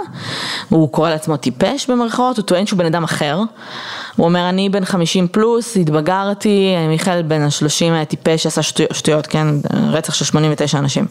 הוא 0.68 0.92
קורא 0.92 1.10
לעצמו 1.10 1.36
טיפש 1.36 1.90
במרכאות, 1.90 2.36
הוא 2.36 2.44
טוען 2.44 2.66
שהוא 2.66 2.78
בן 2.78 2.86
אדם 2.86 3.04
אחר, 3.04 3.40
הוא 4.16 4.26
אומר 4.26 4.48
אני 4.48 4.68
בן 4.68 4.84
50 4.84 5.28
פלוס, 5.28 5.76
התבגרתי, 5.76 6.74
מיכאל 6.88 7.22
בן 7.22 7.42
ה-30 7.42 8.04
טיפש, 8.04 8.46
עשה 8.46 8.62
שטויות, 8.62 8.94
שטויות, 8.94 9.26
כן, 9.26 9.46
רצח 9.90 10.14
של 10.14 10.24
89 10.24 10.78
אנשים, 10.78 11.06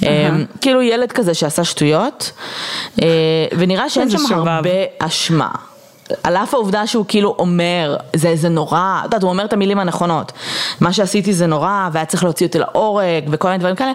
uh-huh. 0.00 0.04
כאילו 0.60 0.82
ילד 0.82 1.12
כזה 1.12 1.34
שעשה 1.34 1.64
שטויות, 1.64 2.32
אה, 3.02 3.08
ונראה 3.58 3.90
שאין 3.90 4.10
שם 4.10 4.48
הרבה 4.48 4.70
אשמה. 4.98 5.48
על 6.22 6.36
אף 6.36 6.54
העובדה 6.54 6.86
שהוא 6.86 7.04
כאילו 7.08 7.36
אומר, 7.38 7.96
זה, 8.16 8.36
זה 8.36 8.48
נורא, 8.48 8.98
את 9.00 9.04
יודעת, 9.04 9.22
הוא 9.22 9.30
אומר 9.30 9.44
את 9.44 9.52
המילים 9.52 9.78
הנכונות, 9.78 10.32
מה 10.80 10.92
שעשיתי 10.92 11.32
זה 11.32 11.46
נורא, 11.46 11.88
והיה 11.92 12.06
צריך 12.06 12.24
להוציא 12.24 12.46
אותי 12.46 12.58
להורג, 12.58 13.28
וכל 13.30 13.48
מיני 13.48 13.58
דברים 13.58 13.76
כאלה. 13.76 13.92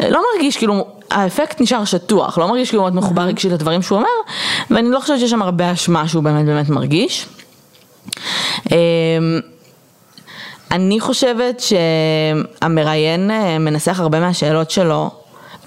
לא 0.00 0.22
מרגיש 0.34 0.56
כאילו, 0.56 0.86
האפקט 1.10 1.60
נשאר 1.60 1.84
שטוח, 1.84 2.38
לא 2.38 2.48
מרגיש 2.48 2.68
כאילו 2.68 2.82
מאוד 2.82 2.94
מחובר 2.94 3.22
רגשית 3.22 3.52
לדברים 3.52 3.82
שהוא 3.82 3.98
אומר, 3.98 4.08
ואני 4.70 4.90
לא 4.90 5.00
חושבת 5.00 5.18
שיש 5.18 5.30
שם 5.30 5.42
הרבה 5.42 5.72
אשמה 5.72 6.08
שהוא 6.08 6.22
באמת 6.22 6.46
באמת 6.46 6.68
מרגיש. 6.68 7.26
אמ, 8.72 8.76
אני 10.70 11.00
חושבת 11.00 11.62
שהמראיין 12.60 13.30
אה, 13.30 13.58
מנסח 13.58 14.00
הרבה 14.00 14.20
מהשאלות 14.20 14.70
שלו, 14.70 15.10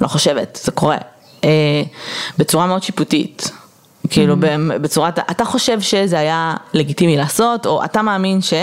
לא 0.01 0.07
חושבת, 0.07 0.59
זה 0.63 0.71
קורה, 0.71 0.97
אה, 1.43 1.83
בצורה 2.37 2.65
מאוד 2.65 2.83
שיפוטית. 2.83 3.51
כאילו 4.09 4.33
mm-hmm. 4.33 4.77
בצורת, 4.81 5.19
אתה 5.19 5.45
חושב 5.45 5.81
שזה 5.81 6.19
היה 6.19 6.55
לגיטימי 6.73 7.17
לעשות, 7.17 7.65
או 7.65 7.83
אתה 7.83 8.01
מאמין 8.01 8.41
ש... 8.41 8.53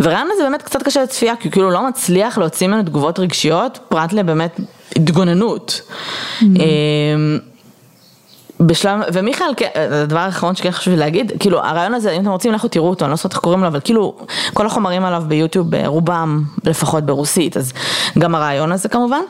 ורעיון 0.00 0.28
הזה 0.32 0.42
באמת 0.42 0.62
קצת 0.62 0.82
קשה 0.82 1.02
לצפייה, 1.02 1.36
כי 1.36 1.48
הוא 1.48 1.52
כאילו 1.52 1.70
לא 1.70 1.88
מצליח 1.88 2.38
להוציא 2.38 2.66
ממנו 2.66 2.82
תגובות 2.82 3.18
רגשיות, 3.18 3.78
פרט 3.88 4.12
לבאמת 4.12 4.60
התגוננות. 4.96 5.80
Mm-hmm. 5.80 6.44
אמ, 6.44 7.38
בשלב, 8.60 9.00
ומיכאל, 9.12 9.46
כן, 9.56 9.68
הדבר 9.74 10.18
האחרון 10.18 10.54
שכן 10.54 10.70
חשוב 10.70 10.94
לי 10.94 11.00
להגיד, 11.00 11.32
כאילו 11.38 11.58
הרעיון 11.64 11.94
הזה, 11.94 12.10
אם 12.10 12.20
אתם 12.20 12.30
רוצים 12.30 12.52
לכו 12.52 12.68
תראו 12.68 12.88
אותו, 12.88 13.04
אני 13.04 13.10
לא 13.10 13.16
יודעת 13.16 13.32
איך 13.32 13.40
קוראים 13.40 13.60
לו, 13.60 13.66
אבל 13.66 13.80
כאילו 13.84 14.16
כל 14.54 14.66
החומרים 14.66 15.04
עליו 15.04 15.22
ביוטיוב, 15.28 15.74
רובם 15.86 16.42
לפחות 16.64 17.04
ברוסית, 17.04 17.56
אז 17.56 17.72
גם 18.18 18.34
הרעיון 18.34 18.72
הזה 18.72 18.88
כמובן. 18.88 19.20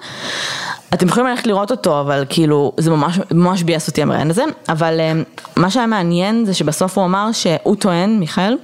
אתם 0.94 1.08
יכולים 1.08 1.28
ללכת 1.28 1.46
לראות 1.46 1.70
אותו, 1.70 2.00
אבל 2.00 2.24
כאילו, 2.28 2.72
זה 2.76 2.90
ממש, 2.90 3.18
ממש 3.30 3.62
ביאס 3.62 3.88
אותי 3.88 4.02
המראיין 4.02 4.30
הזה, 4.30 4.44
אבל 4.68 5.00
אה, 5.00 5.12
מה 5.56 5.70
שהיה 5.70 5.86
מעניין 5.86 6.44
זה 6.44 6.54
שבסוף 6.54 6.98
הוא 6.98 7.04
אמר 7.04 7.32
שהוא 7.32 7.76
טוען, 7.76 8.18
מיכאל, 8.18 8.56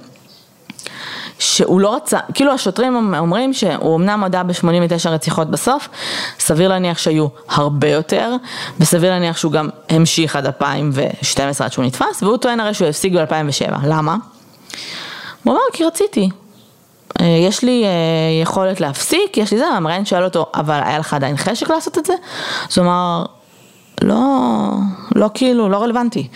שהוא 1.39 1.81
לא 1.81 1.95
רצה, 1.95 2.19
כאילו 2.33 2.53
השוטרים 2.53 3.13
אומרים 3.17 3.53
שהוא 3.53 3.95
אמנם 3.95 4.23
הודה 4.23 4.43
ב-89 4.43 5.09
רציחות 5.09 5.51
בסוף, 5.51 5.89
סביר 6.39 6.69
להניח 6.69 6.97
שהיו 6.97 7.27
הרבה 7.49 7.89
יותר, 7.89 8.35
וסביר 8.79 9.09
להניח 9.09 9.37
שהוא 9.37 9.51
גם 9.51 9.69
המשיך 9.89 10.35
עד 10.35 10.45
2012 10.45 11.67
עד 11.67 11.73
שהוא 11.73 11.85
נתפס, 11.85 12.23
והוא 12.23 12.37
טוען 12.37 12.59
הרי 12.59 12.73
שהוא 12.73 12.87
הפסיק 12.87 13.13
ב-2007, 13.13 13.73
למה? 13.83 14.15
הוא 15.43 15.53
אמר 15.53 15.61
כי 15.73 15.83
רציתי, 15.83 16.29
יש 17.21 17.63
לי 17.63 17.83
אה, 17.85 17.89
יכולת 18.41 18.81
להפסיק, 18.81 19.37
יש 19.37 19.51
לי 19.51 19.57
זה, 19.57 19.65
והמראיין 19.73 20.05
שואל 20.05 20.23
אותו, 20.23 20.45
אבל 20.55 20.79
היה 20.83 20.99
לך 20.99 21.13
עדיין 21.13 21.37
חשק 21.37 21.69
לעשות 21.69 21.97
את 21.97 22.05
זה? 22.05 22.13
אז 22.69 22.77
הוא 22.77 22.85
אמר, 22.85 23.25
לא, 24.01 24.69
לא 25.15 25.29
כאילו, 25.33 25.69
לא 25.69 25.77
רלוונטי. 25.77 26.27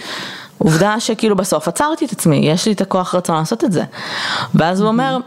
עובדה 0.58 1.00
שכאילו 1.00 1.36
בסוף 1.36 1.68
עצרתי 1.68 2.06
את 2.06 2.12
עצמי, 2.12 2.36
יש 2.36 2.66
לי 2.66 2.72
את 2.74 2.82
הכוח 2.82 3.16
רצון 3.16 3.36
לעשות 3.36 3.64
את 3.64 3.72
זה. 3.72 3.84
ואז 4.56 4.82
הוא 4.82 4.88
אומר, 4.88 5.18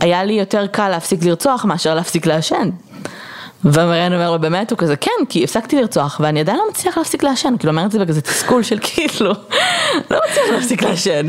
היה 0.00 0.24
לי 0.24 0.32
יותר 0.32 0.66
קל 0.66 0.88
להפסיק 0.88 1.24
לרצוח 1.24 1.64
מאשר 1.64 1.94
להפסיק 1.94 2.26
לעשן. 2.26 2.70
והמראיין 3.64 4.12
אומר 4.12 4.30
לו 4.30 4.38
באמת, 4.38 4.70
הוא 4.70 4.78
כזה 4.78 4.96
כן, 4.96 5.10
כי 5.28 5.44
הפסקתי 5.44 5.76
לרצוח 5.76 6.20
ואני 6.22 6.40
עדיין 6.40 6.58
לא 6.58 6.64
מצליח 6.70 6.98
להפסיק 6.98 7.22
לעשן, 7.22 7.54
כאילו 7.58 7.72
אומר 7.72 7.86
את 7.86 7.92
זה 7.92 7.98
בכזה 7.98 8.20
תסכול 8.20 8.62
של 8.62 8.78
כאילו, 8.86 9.32
לא 10.10 10.20
מצליח 10.30 10.44
להפסיק 10.52 10.82
לעשן. 10.82 11.28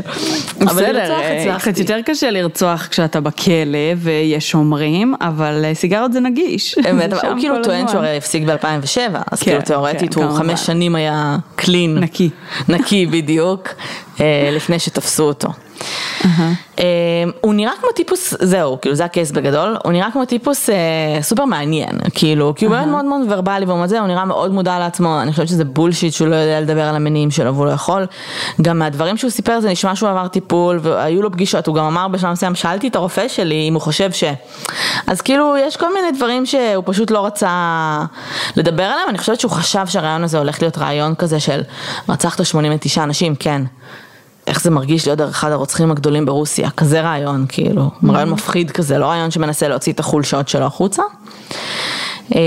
בסדר, 0.60 1.12
אה, 1.12 1.56
קצת 1.58 1.78
יותר 1.78 2.02
קשה 2.06 2.30
לרצוח 2.30 2.86
כשאתה 2.86 3.20
בכלא 3.20 3.78
ויש 3.96 4.50
שומרים, 4.50 5.14
אבל 5.20 5.64
אה, 5.64 5.74
סיגרות 5.74 6.12
זה 6.12 6.20
נגיש. 6.20 6.74
אמת, 6.90 7.12
אבל 7.12 7.28
הוא 7.30 7.38
כאילו 7.40 7.64
טוען 7.64 7.88
שהוא 7.88 7.98
הרי 7.98 8.16
הפסיק 8.16 8.42
ב-2007, 8.42 9.18
אז 9.32 9.42
כן, 9.42 9.50
כאילו 9.50 9.62
תאורטית 9.64 10.14
כן, 10.14 10.22
הוא. 10.22 10.36
חמש 10.36 10.66
שנים 10.66 10.94
היה 10.94 11.36
קלין. 11.56 11.98
נקי. 11.98 12.30
נקי 12.68 13.06
בדיוק, 13.06 13.68
אה, 14.20 14.50
לפני 14.52 14.78
שתפסו 14.78 15.24
אותו. 15.24 15.48
אה, 16.78 16.84
הוא 17.40 17.54
נראה 17.54 17.72
כמו 17.80 17.88
טיפוס, 17.94 18.34
זהו, 18.40 18.80
כאילו 18.80 18.94
זה 18.94 19.04
הקייס 19.04 19.30
בגדול, 19.30 19.76
הוא 19.84 19.92
נראה 19.92 20.10
כמו 20.10 20.24
טיפוס 20.24 20.70
אה, 20.70 20.74
סופר 21.22 21.44
מעניין, 21.44 21.98
כאילו, 22.14 22.54
כי 22.56 22.64
הוא 22.64 22.74
באמת 22.74 22.86
מאוד 22.86 23.04
מאוד 23.04 23.20
ורבלי 23.28 23.64
והוא 23.64 23.86
זה, 23.86 24.00
הוא 24.00 24.08
נראה 24.08 24.24
מאוד 24.24 24.50
מודע 24.50 24.78
לעצמו, 24.78 25.22
אני 25.22 25.30
חושבת 25.30 25.48
שזה 25.48 25.64
בולשיט 25.64 26.12
שהוא 26.12 26.28
לא 26.28 26.36
יודע 26.36 26.60
לדבר 26.60 26.82
על 26.82 26.96
המניעים 26.96 27.30
שלו 27.30 27.54
והוא 27.54 27.66
לא 27.66 27.70
יכול. 27.70 28.06
גם 28.62 28.78
מהדברים 28.78 29.16
שהוא 29.16 29.30
סיפר 29.30 29.60
זה 29.60 29.70
נשמע 29.70 29.96
שהוא 29.96 30.08
עבר 30.08 30.28
טיפול 30.28 30.78
והיו 30.82 31.22
לו 31.22 31.32
פגישות, 31.32 31.66
הוא 31.66 31.74
גם 31.74 31.84
אמר 31.84 32.08
בשלב 32.08 32.32
מסוים, 32.32 32.54
שאלתי 32.54 32.88
את 32.88 32.96
הרופא 32.96 33.28
שלי 33.28 33.68
אם 33.68 33.74
הוא 33.74 33.82
חושב 33.82 34.12
ש... 34.12 34.24
אז 35.06 35.20
כאילו 35.20 35.56
יש 35.56 35.76
כל 35.76 35.94
מיני 35.94 36.12
דברים 36.16 36.46
שהוא 36.46 36.82
פשוט 36.86 37.10
לא 37.10 37.26
רצה 37.26 38.04
לדבר 38.56 38.82
עליהם, 38.82 39.08
אני 39.08 39.18
חושבת 39.18 39.40
שהוא 39.40 39.52
חשב 39.52 39.86
שהרעיון 39.86 40.24
הזה 40.24 40.38
הולך 40.38 40.62
להיות 40.62 40.78
רעיון 40.78 41.14
כזה 41.14 41.40
של 41.40 41.60
רצחת 42.08 42.44
89 42.44 43.02
אנשים, 43.02 43.34
כן. 43.34 43.62
איך 44.46 44.62
זה 44.62 44.70
מרגיש 44.70 45.06
להיות 45.06 45.20
אחד 45.20 45.52
הרוצחים 45.52 45.90
הגדולים 45.90 46.26
ברוסיה, 46.26 46.70
כזה 46.70 47.00
רעיון, 47.00 47.46
כאילו, 47.48 47.90
רעיון 48.08 48.30
מפחיד 48.30 48.70
כזה, 48.70 48.98
לא 48.98 49.06
רעיון 49.06 49.30
שמנסה 49.30 49.68
להוציא 49.68 49.92
את 49.92 50.00
החולשות 50.00 50.48
שלו 50.48 50.66
החוצה. 50.66 51.02
אמ, 52.32 52.38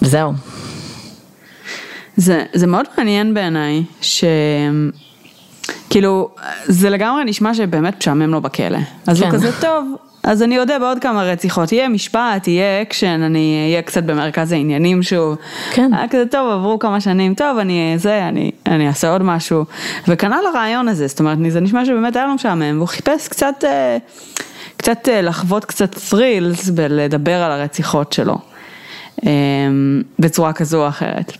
זהו. 0.00 0.32
זה, 2.16 2.44
זה 2.54 2.66
מאוד 2.66 2.86
מעניין 2.98 3.34
בעיניי, 3.34 3.82
ש... 4.00 4.24
כאילו, 5.90 6.30
זה 6.66 6.90
לגמרי 6.90 7.24
נשמע 7.24 7.54
שבאמת 7.54 7.98
משעמם 7.98 8.30
לו 8.30 8.40
בכלא. 8.40 8.78
אז 9.06 9.20
כן. 9.20 9.26
הוא 9.26 9.32
כזה 9.32 9.50
טוב, 9.60 9.96
אז 10.28 10.42
אני 10.42 10.58
אודה 10.58 10.78
בעוד 10.78 10.98
כמה 10.98 11.22
רציחות, 11.22 11.72
יהיה 11.72 11.88
משפט, 11.88 12.48
יהיה 12.48 12.82
אקשן, 12.82 13.20
אני 13.22 13.66
אהיה 13.68 13.82
קצת 13.82 14.02
במרכז 14.02 14.52
העניינים 14.52 15.02
שוב. 15.02 15.36
כן. 15.70 15.94
היה 15.94 16.08
כזה 16.08 16.26
טוב, 16.26 16.52
עברו 16.52 16.78
כמה 16.78 17.00
שנים, 17.00 17.34
טוב, 17.34 17.58
אני 17.58 17.94
זה, 17.96 18.28
אני, 18.28 18.50
אני 18.66 18.88
אעשה 18.88 19.12
עוד 19.12 19.22
משהו. 19.22 19.64
וכנ"ל 20.08 20.44
הריאיון 20.54 20.88
הזה, 20.88 21.06
זאת 21.06 21.20
אומרת, 21.20 21.38
זה 21.48 21.60
נשמע 21.60 21.84
שבאמת 21.84 22.16
היה 22.16 22.26
לו 22.26 22.34
משעמם, 22.34 22.76
והוא 22.76 22.88
חיפש 22.88 23.28
קצת, 23.28 23.64
אה, 23.64 23.96
קצת 24.76 25.08
אה, 25.08 25.22
לחוות 25.22 25.64
קצת 25.64 25.94
thrills 25.94 26.72
בלדבר 26.74 27.42
על 27.42 27.52
הרציחות 27.52 28.12
שלו. 28.12 28.38
אה, 29.26 29.30
בצורה 30.18 30.52
כזו 30.52 30.82
או 30.82 30.88
אחרת. 30.88 31.32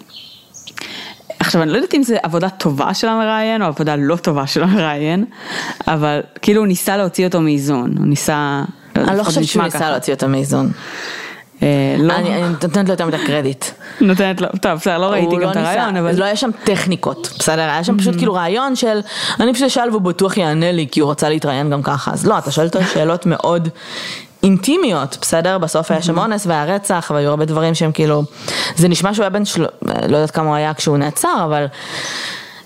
עכשיו 1.41 1.63
אני 1.63 1.71
לא 1.71 1.77
יודעת 1.77 1.95
אם 1.95 2.03
זה 2.03 2.17
עבודה 2.23 2.49
טובה 2.49 2.95
של 2.95 3.09
המראיין 3.09 3.63
או 3.63 3.67
עבודה 3.67 3.97
לא 3.97 4.17
טובה 4.17 4.47
של 4.47 4.63
המראיין, 4.63 5.25
אבל 5.87 6.21
כאילו 6.43 6.61
הוא 6.61 6.67
ניסה 6.67 6.97
להוציא 6.97 7.27
אותו 7.27 7.41
מאיזון, 7.41 7.95
הוא 7.99 8.07
ניסה... 8.07 8.63
אני 9.09 9.19
לא 9.19 9.23
חושבת 9.23 9.45
שהוא 9.45 9.63
ניסה. 9.63 9.91
להוציא 9.91 10.15
אותה 10.15 10.27
מאיזון. 10.27 10.71
אה, 11.63 11.97
לא, 11.99 12.15
אני 12.15 12.43
נותנת 12.49 12.89
לו 12.89 12.91
יותר 12.91 13.07
מדי 13.07 13.19
קרדיט. 13.27 13.65
נותנת 14.01 14.41
לו, 14.41 14.49
טוב 14.63 14.73
בסדר, 14.73 14.99
לא 14.99 15.07
ראיתי 15.07 15.35
גם 15.35 15.41
לא 15.41 15.51
את 15.51 15.57
הרעיון, 15.57 15.97
אבל... 15.97 16.19
לא 16.19 16.25
היה 16.25 16.37
שם 16.37 16.51
טכניקות, 16.65 17.31
בסדר? 17.39 17.63
היה 17.63 17.85
שם 17.85 17.99
פשוט 17.99 18.17
כאילו 18.17 18.35
רעיון 18.35 18.77
של, 18.77 19.01
אני 19.41 19.55
פשוט 19.55 19.67
אשאל 19.67 19.91
והוא 19.91 20.03
בטוח 20.03 20.37
יענה 20.37 20.73
לי 20.73 20.87
כי 20.91 21.01
הוא 21.01 21.11
רצה 21.11 21.29
להתראיין 21.29 21.71
גם 21.71 21.83
ככה, 21.83 22.11
אז 22.13 22.27
לא, 22.27 22.39
אתה 22.39 22.51
שואל 22.51 22.67
אותו 22.67 22.79
שאלות 22.93 23.27
מאוד 23.27 23.69
אינטימיות, 24.43 25.19
בסדר? 25.21 25.59
בסוף 25.59 25.91
היה 25.91 26.03
שם 26.03 26.19
אונס 26.19 26.47
והיה 26.47 26.65
רצח 26.65 27.11
והיו 27.15 27.31
הרבה 27.31 27.45
דברים 27.45 27.75
שהם 27.75 27.93
כאילו, 27.93 28.23
זה 28.77 28.89
נשמע 28.89 29.15
שהוא 29.15 29.23
היה 29.23 29.31
בן. 29.31 29.43
לא 29.83 30.17
יודעת 30.17 30.31
כמה 30.31 30.47
הוא 30.47 30.55
היה 30.55 30.75
כשהוא 30.75 30.97
נעצר, 30.97 31.45
אבל... 31.45 31.67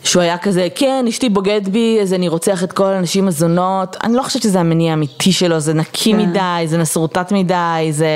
שהוא 0.04 0.22
היה 0.22 0.38
כזה, 0.38 0.68
כן, 0.74 1.04
אשתי 1.08 1.28
בוגד 1.28 1.68
בי, 1.68 1.98
אז 2.02 2.12
אני 2.12 2.28
רוצח 2.28 2.64
את 2.64 2.72
כל 2.72 2.92
הנשים 2.92 3.28
הזונות. 3.28 3.96
אני 4.04 4.16
לא 4.16 4.22
חושבת 4.22 4.42
שזה 4.42 4.60
המניע 4.60 4.90
האמיתי 4.90 5.32
שלו, 5.32 5.60
זה 5.60 5.74
נקי 5.74 6.12
כן. 6.12 6.18
מדי, 6.18 6.64
זה 6.66 6.78
מסורטט 6.78 7.32
מדי, 7.32 7.88
זה 7.90 8.08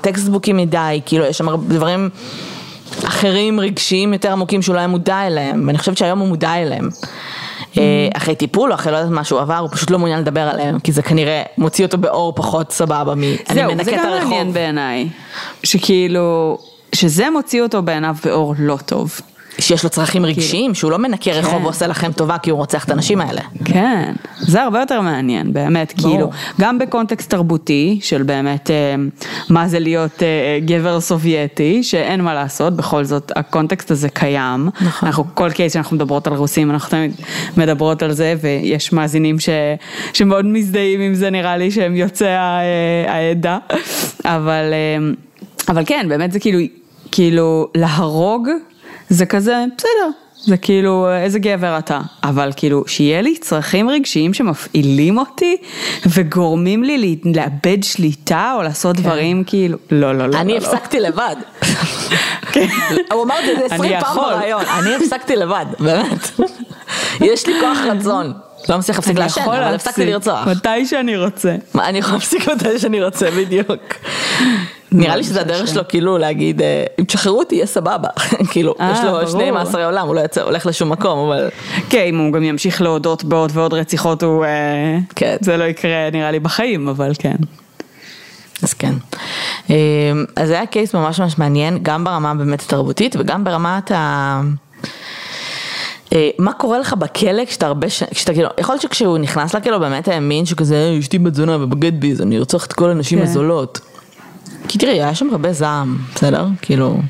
טקסטבוקי 0.00 0.52
מדי, 0.52 1.00
כאילו, 1.06 1.24
יש 1.24 1.38
שם 1.38 1.48
הרבה 1.48 1.74
דברים 1.74 2.10
אחרים, 3.04 3.60
רגשיים 3.60 4.12
יותר 4.12 4.32
עמוקים 4.32 4.62
שהוא 4.62 4.74
לא 4.74 4.78
היה 4.78 4.88
מודע 4.88 5.26
אליהם, 5.26 5.64
ואני 5.66 5.78
חושבת 5.78 5.96
שהיום 5.96 6.18
הוא 6.18 6.28
מודע 6.28 6.54
אליהם. 6.54 6.88
אה, 7.78 8.08
אחרי 8.16 8.34
טיפול 8.34 8.70
או 8.70 8.74
אחרי 8.74 8.92
לא 8.92 8.96
יודעת 8.96 9.12
מה 9.12 9.24
שהוא 9.24 9.40
עבר, 9.40 9.58
הוא 9.58 9.68
פשוט 9.72 9.90
לא 9.90 9.98
מעוניין 9.98 10.20
לדבר 10.20 10.40
עליהם, 10.40 10.78
כי 10.78 10.92
זה 10.92 11.02
כנראה 11.02 11.42
מוציא 11.58 11.84
אותו 11.84 11.98
באור 11.98 12.32
פחות 12.36 12.72
סבבה 12.72 13.14
מ... 13.14 13.22
אני 13.22 13.36
זהו, 13.54 13.72
מנקה 13.72 13.84
זה 13.84 13.90
את 13.90 13.96
גם 13.96 14.10
מעניין 14.10 14.38
הרחוב. 14.40 14.54
בעיניי, 14.54 15.08
שכאילו, 15.62 16.58
שזה 16.94 17.30
מוציא 17.30 17.62
אותו 17.62 17.82
בעיניו 17.82 18.16
באור 18.24 18.54
לא 18.58 18.78
טוב. 18.86 19.20
שיש 19.58 19.84
לו 19.84 19.90
צרכים 19.90 20.24
רגשיים, 20.26 20.74
שהוא 20.74 20.90
לא 20.90 20.98
מנקה 20.98 21.30
רחוב 21.30 21.58
כן. 21.58 21.64
ועושה 21.64 21.86
לכם 21.86 22.12
טובה 22.12 22.38
כי 22.38 22.50
הוא 22.50 22.58
רוצח 22.58 22.84
את 22.84 22.90
הנשים 22.90 23.20
האלה. 23.20 23.40
כן, 23.64 24.12
זה 24.38 24.62
הרבה 24.62 24.80
יותר 24.80 25.00
מעניין, 25.00 25.52
באמת, 25.52 25.94
ברור. 25.96 26.14
כאילו, 26.14 26.30
גם 26.60 26.78
בקונטקסט 26.78 27.30
תרבותי, 27.30 27.98
של 28.02 28.22
באמת 28.22 28.70
אה, 28.70 28.94
מה 29.50 29.68
זה 29.68 29.78
להיות 29.78 30.22
אה, 30.22 30.58
גבר 30.64 31.00
סובייטי, 31.00 31.82
שאין 31.82 32.20
מה 32.20 32.34
לעשות, 32.34 32.76
בכל 32.76 33.04
זאת 33.04 33.32
הקונטקסט 33.36 33.90
הזה 33.90 34.08
קיים. 34.08 34.68
נכון. 34.80 35.06
אנחנו, 35.06 35.24
כל 35.34 35.50
קייס 35.50 35.72
שאנחנו 35.72 35.96
מדברות 35.96 36.26
על 36.26 36.34
רוסים, 36.34 36.70
אנחנו 36.70 36.90
תמיד 36.90 37.12
מדברות 37.56 38.02
על 38.02 38.12
זה, 38.12 38.34
ויש 38.40 38.92
מאזינים 38.92 39.38
ש, 39.38 39.48
שמאוד 40.12 40.46
מזדהים 40.46 41.00
עם 41.00 41.14
זה, 41.14 41.30
נראה 41.30 41.56
לי, 41.56 41.70
שהם 41.70 41.96
יוצאי 41.96 42.26
אה, 42.26 43.04
העדה, 43.08 43.58
אבל, 44.24 44.72
אה, 44.72 45.12
אבל 45.68 45.82
כן, 45.86 46.06
באמת 46.08 46.32
זה 46.32 46.40
כאילו, 46.40 46.58
כאילו, 47.12 47.68
להרוג, 47.74 48.48
זה 49.08 49.26
כזה, 49.26 49.64
בסדר. 49.76 50.10
זה 50.46 50.56
כאילו, 50.56 51.08
איזה 51.12 51.38
גבר 51.38 51.78
אתה. 51.78 52.00
אבל 52.24 52.52
כאילו, 52.56 52.84
שיהיה 52.86 53.22
לי 53.22 53.36
צרכים 53.38 53.90
רגשיים 53.90 54.34
שמפעילים 54.34 55.18
אותי 55.18 55.56
וגורמים 56.06 56.84
לי 56.84 57.18
לאבד 57.24 57.82
שליטה 57.82 58.52
או 58.56 58.62
לעשות 58.62 58.96
דברים 58.96 59.44
כאילו, 59.44 59.78
לא, 59.90 60.14
לא, 60.18 60.28
לא. 60.28 60.38
אני 60.38 60.52
לא, 60.52 60.58
לא. 60.58 60.66
הפסקתי 60.66 61.00
לבד. 61.00 61.36
הוא 63.12 63.22
אמר 63.22 63.34
את 63.38 63.58
זה 63.58 63.74
20 63.74 63.92
אני 63.92 64.00
פעם. 64.00 64.16
בריאיון, 64.16 64.64
אני 64.78 64.94
הפסקתי 64.94 65.36
לבד, 65.36 65.66
באמת. 65.78 66.30
יש 67.20 67.46
לי 67.46 67.52
כוח 67.60 67.78
רצון. 67.78 68.32
לא 68.68 68.78
מצליח 68.78 68.96
להפסיק 68.96 69.18
לעשן, 69.18 69.40
אבל 69.40 69.74
הפסקתי 69.74 70.06
לרצוח. 70.06 70.48
מתי 70.48 70.86
שאני 70.86 71.16
רוצה. 71.16 71.56
אני 71.74 71.98
יכולה 71.98 72.14
להפסיק 72.14 72.48
מתי 72.48 72.78
שאני 72.78 73.04
רוצה, 73.04 73.30
בדיוק. 73.30 73.82
נראה 74.94 75.16
לי 75.16 75.24
שזה 75.24 75.40
הדרך 75.40 75.68
שלו 75.68 75.82
כאילו 75.88 76.18
להגיד, 76.18 76.62
אה, 76.62 76.84
אם 76.98 77.04
תשחררו 77.04 77.38
אותי 77.38 77.54
יהיה 77.54 77.66
סבבה. 77.66 78.08
כאילו, 78.50 78.74
אה, 78.80 78.92
יש 78.92 79.04
לו. 79.04 79.28
שני 79.30 79.50
מאסרי 79.50 79.84
עולם, 79.84 80.06
הוא 80.06 80.14
לא 80.14 80.20
יצא- 80.20 80.42
הולך 80.42 80.66
לשום 80.66 80.92
מקום, 80.92 81.18
אבל... 81.28 81.48
כן, 81.90 82.04
אם 82.08 82.18
הוא 82.18 82.32
גם 82.32 82.42
ימשיך 82.42 82.82
להודות 82.82 83.24
בעוד 83.24 83.50
ועוד 83.54 83.74
רציחות, 83.74 84.22
הוא... 84.22 84.44
אה, 84.44 84.98
כן. 85.16 85.36
זה 85.40 85.56
לא 85.56 85.64
יקרה 85.64 85.90
נראה 86.12 86.30
לי 86.30 86.40
בחיים, 86.40 86.88
אבל 86.88 87.12
כן. 87.18 87.34
אז 88.62 88.72
כן. 88.74 88.92
אז 90.36 90.48
זה 90.48 90.54
היה 90.54 90.66
קייס 90.66 90.94
ממש 90.94 91.20
ממש 91.20 91.38
מעניין, 91.38 91.78
גם 91.82 92.04
ברמה 92.04 92.34
באמת 92.34 92.60
התרבותית 92.62 93.16
וגם 93.18 93.44
ברמת 93.44 93.90
ה... 93.92 94.40
מה 96.38 96.52
קורה 96.52 96.78
לך 96.78 96.92
בכלא 96.92 97.44
כשאתה 97.44 97.66
הרבה 97.66 97.90
ש... 97.90 98.02
כשאתה 98.02 98.32
כאילו, 98.32 98.48
יכול 98.58 98.72
להיות 98.72 98.82
שכשהוא 98.82 99.18
נכנס 99.18 99.54
לכלא 99.54 99.78
באמת 99.78 100.08
האמין 100.08 100.46
שכזה, 100.46 100.74
"אה, 100.76 100.98
אשתי 100.98 101.18
בת 101.18 101.34
זונה 101.34 101.56
ובגד 101.64 102.00
בי, 102.00 102.12
אז 102.12 102.20
אני 102.20 102.38
ארצוח 102.38 102.64
את 102.66 102.72
כל 102.72 102.90
הנשים 102.90 103.18
כן. 103.18 103.24
הזולות. 103.24 103.80
כי 104.74 104.78
תראי, 104.78 104.92
היה 104.92 105.14
שם 105.14 105.28
הרבה 105.32 105.52
זעם, 105.52 105.98
בסדר? 106.14 106.46
כאילו, 106.62 107.00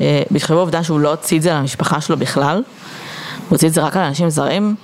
אה, 0.00 0.22
בהתחשב 0.30 0.54
בעובדה 0.54 0.82
שהוא 0.82 1.00
לא 1.00 1.10
הוציא 1.10 1.36
את 1.36 1.42
זה 1.42 1.52
למשפחה 1.54 2.00
שלו 2.00 2.16
בכלל, 2.16 2.56
הוא 2.56 2.64
הוציא 3.48 3.68
את 3.68 3.72
זה 3.72 3.80
רק 3.82 3.96
על 3.96 4.02
אנשים 4.02 4.30
זרים, 4.30 4.74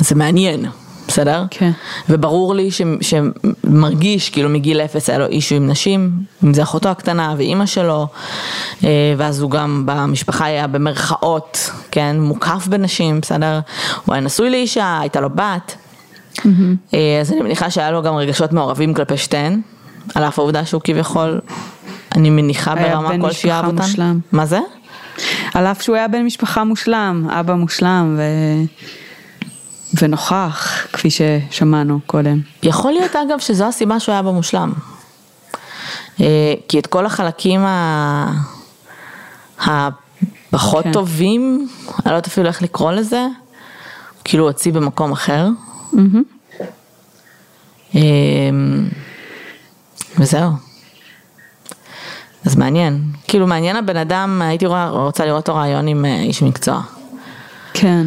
זה 0.00 0.14
מעניין, 0.14 0.66
בסדר? 1.08 1.44
כן. 1.50 1.70
וברור 2.08 2.54
לי 2.54 2.70
ש, 2.70 2.82
שמרגיש 3.00 4.30
כאילו 4.30 4.48
מגיל 4.48 4.80
אפס 4.80 5.10
היה 5.10 5.18
לו 5.18 5.26
אישו 5.26 5.54
עם 5.54 5.66
נשים, 5.66 6.10
אם 6.44 6.54
זה 6.54 6.62
אחותו 6.62 6.88
הקטנה 6.88 7.34
ואימא 7.38 7.66
שלו, 7.66 8.06
אה, 8.84 9.14
ואז 9.16 9.40
הוא 9.40 9.50
גם 9.50 9.82
במשפחה 9.86 10.44
היה 10.44 10.66
במרכאות, 10.66 11.70
כן, 11.90 12.16
מוקף 12.20 12.66
בנשים, 12.68 13.20
בסדר? 13.20 13.60
הוא 14.04 14.14
היה 14.14 14.22
נשוי 14.22 14.50
לאישה, 14.50 14.98
הייתה 15.00 15.20
לו 15.20 15.30
בת, 15.30 15.76
אה, 16.94 17.18
אז 17.20 17.32
אני 17.32 17.40
מניחה 17.40 17.70
שהיה 17.70 17.90
לו 17.90 18.02
גם 18.02 18.14
רגשות 18.14 18.52
מעורבים 18.52 18.94
כלפי 18.94 19.16
שתיהן, 19.16 19.60
על 20.14 20.24
אף 20.24 20.38
העובדה 20.38 20.66
שהוא 20.66 20.80
כביכול, 20.84 21.40
אני 22.14 22.30
מניחה 22.30 22.74
ברמה 22.74 23.10
כלשהי 23.20 23.50
אהב 23.50 23.64
אותן. 23.66 23.82
מושלם. 23.82 24.20
מה 24.32 24.46
זה? 24.46 24.58
על 25.54 25.66
אף 25.66 25.82
שהוא 25.82 25.96
היה 25.96 26.08
בן 26.08 26.22
משפחה 26.22 26.64
מושלם, 26.64 27.28
אבא 27.30 27.54
מושלם 27.54 28.18
ו... 28.18 28.22
ונוכח, 30.02 30.86
כפי 30.92 31.08
ששמענו 31.10 32.00
קודם. 32.06 32.40
יכול 32.62 32.92
להיות 32.92 33.16
אגב 33.16 33.38
שזו 33.38 33.64
הסיבה 33.64 34.00
שהוא 34.00 34.12
היה 34.12 34.22
במושלם. 34.22 34.72
אה, 36.20 36.54
כי 36.68 36.78
את 36.78 36.86
כל 36.86 37.06
החלקים 37.06 37.60
ה... 37.60 38.32
הפחות 39.58 40.84
כן. 40.84 40.92
טובים, 40.92 41.68
אני 41.88 41.96
לא 42.04 42.10
יודעת 42.10 42.26
אפילו 42.26 42.46
איך 42.46 42.62
לקרוא 42.62 42.92
לזה, 42.92 43.26
כאילו 44.24 44.46
הוציא 44.46 44.72
במקום 44.72 45.12
אחר. 45.12 45.48
אה, 47.94 48.00
וזהו. 50.18 50.50
אז 52.46 52.56
מעניין, 52.56 53.02
כאילו 53.28 53.46
מעניין 53.46 53.76
הבן 53.76 53.96
אדם, 53.96 54.42
הייתי 54.44 54.66
רוצה 54.66 55.24
לראות 55.24 55.48
אותו 55.48 55.58
ריאיון 55.58 55.88
עם 55.88 56.04
אה, 56.04 56.20
איש 56.20 56.42
מקצוע. 56.42 56.80
כן. 57.74 58.06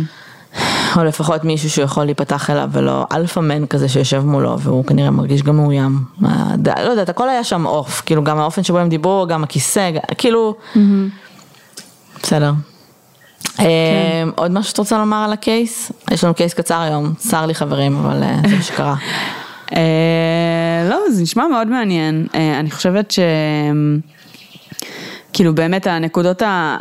או 0.95 1.03
לפחות 1.03 1.43
מישהו 1.43 1.69
שיכול 1.69 2.05
להיפתח 2.05 2.49
אליו 2.49 2.69
ולא 2.71 3.05
alpha 3.11 3.39
man 3.39 3.65
כזה 3.65 3.89
שיושב 3.89 4.25
מולו 4.25 4.59
והוא 4.59 4.85
כנראה 4.85 5.11
מרגיש 5.11 5.43
גם 5.43 5.55
מאוים. 5.55 6.03
לא 6.65 6.89
יודעת, 6.89 7.09
הכל 7.09 7.29
היה 7.29 7.43
שם 7.43 7.63
off, 7.63 8.01
כאילו 8.05 8.23
גם 8.23 8.39
האופן 8.39 8.63
שבו 8.63 8.77
הם 8.77 8.89
דיברו, 8.89 9.25
גם 9.29 9.43
הכיסא, 9.43 9.91
כאילו, 10.17 10.55
בסדר. 12.23 12.53
אה, 13.59 14.23
עוד 14.35 14.51
משהו 14.51 14.69
שאת 14.69 14.77
רוצה 14.77 14.97
לומר 14.97 15.17
על 15.17 15.33
הקייס? 15.33 15.91
יש 16.11 16.23
לנו 16.23 16.33
קייס 16.33 16.53
קצר 16.53 16.81
היום, 16.81 17.13
צר 17.17 17.45
לי 17.45 17.53
חברים, 17.53 17.97
אבל 17.97 18.23
אה, 18.23 18.35
זה 18.49 18.55
מה 18.55 18.61
שקרה. 18.61 18.95
אה, 19.75 20.89
לא, 20.89 20.99
זה 21.09 21.23
נשמע 21.23 21.47
מאוד 21.47 21.67
מעניין. 21.67 22.27
אה, 22.35 22.59
אני 22.59 22.71
חושבת 22.71 23.11
ש... 23.11 23.19
כאילו 25.33 25.55
באמת 25.55 25.87
הנקודות 25.87 26.41
ה... 26.41 26.77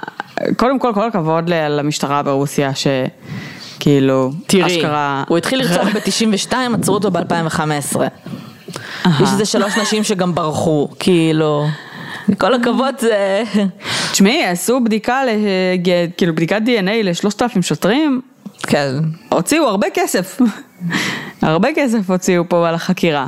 קודם 0.56 0.78
כל, 0.78 0.92
כל 0.94 1.08
הכבוד 1.08 1.48
למשטרה 1.48 2.22
ברוסיה, 2.22 2.70
שכאילו, 2.74 4.32
תראי, 4.46 4.66
אשכרה... 4.66 5.24
הוא 5.28 5.38
התחיל 5.38 5.58
לרצוח 5.58 5.88
ב-92, 5.94 6.52
עצרו 6.74 6.94
אותו 6.94 7.10
ב-2015. 7.10 8.00
אהה. 9.06 9.22
יש 9.22 9.28
איזה 9.32 9.44
שלוש 9.44 9.78
נשים 9.78 10.04
שגם 10.04 10.34
ברחו, 10.34 10.88
כאילו, 10.98 11.66
כל 12.38 12.54
הכבוד 12.54 12.94
זה... 12.98 13.42
תשמעי, 14.12 14.44
עשו 14.44 14.80
בדיקה, 14.84 15.22
כאילו 16.16 16.34
בדיקת 16.34 16.62
DNA 16.66 17.04
לשלושת 17.04 17.42
אלפים 17.42 17.62
שוטרים, 17.62 18.20
כן. 18.62 18.94
הוציאו 19.28 19.68
הרבה 19.68 19.86
כסף. 19.94 20.40
הרבה 21.42 21.68
כסף 21.74 22.10
הוציאו 22.10 22.48
פה 22.48 22.68
על 22.68 22.74
החקירה. 22.74 23.26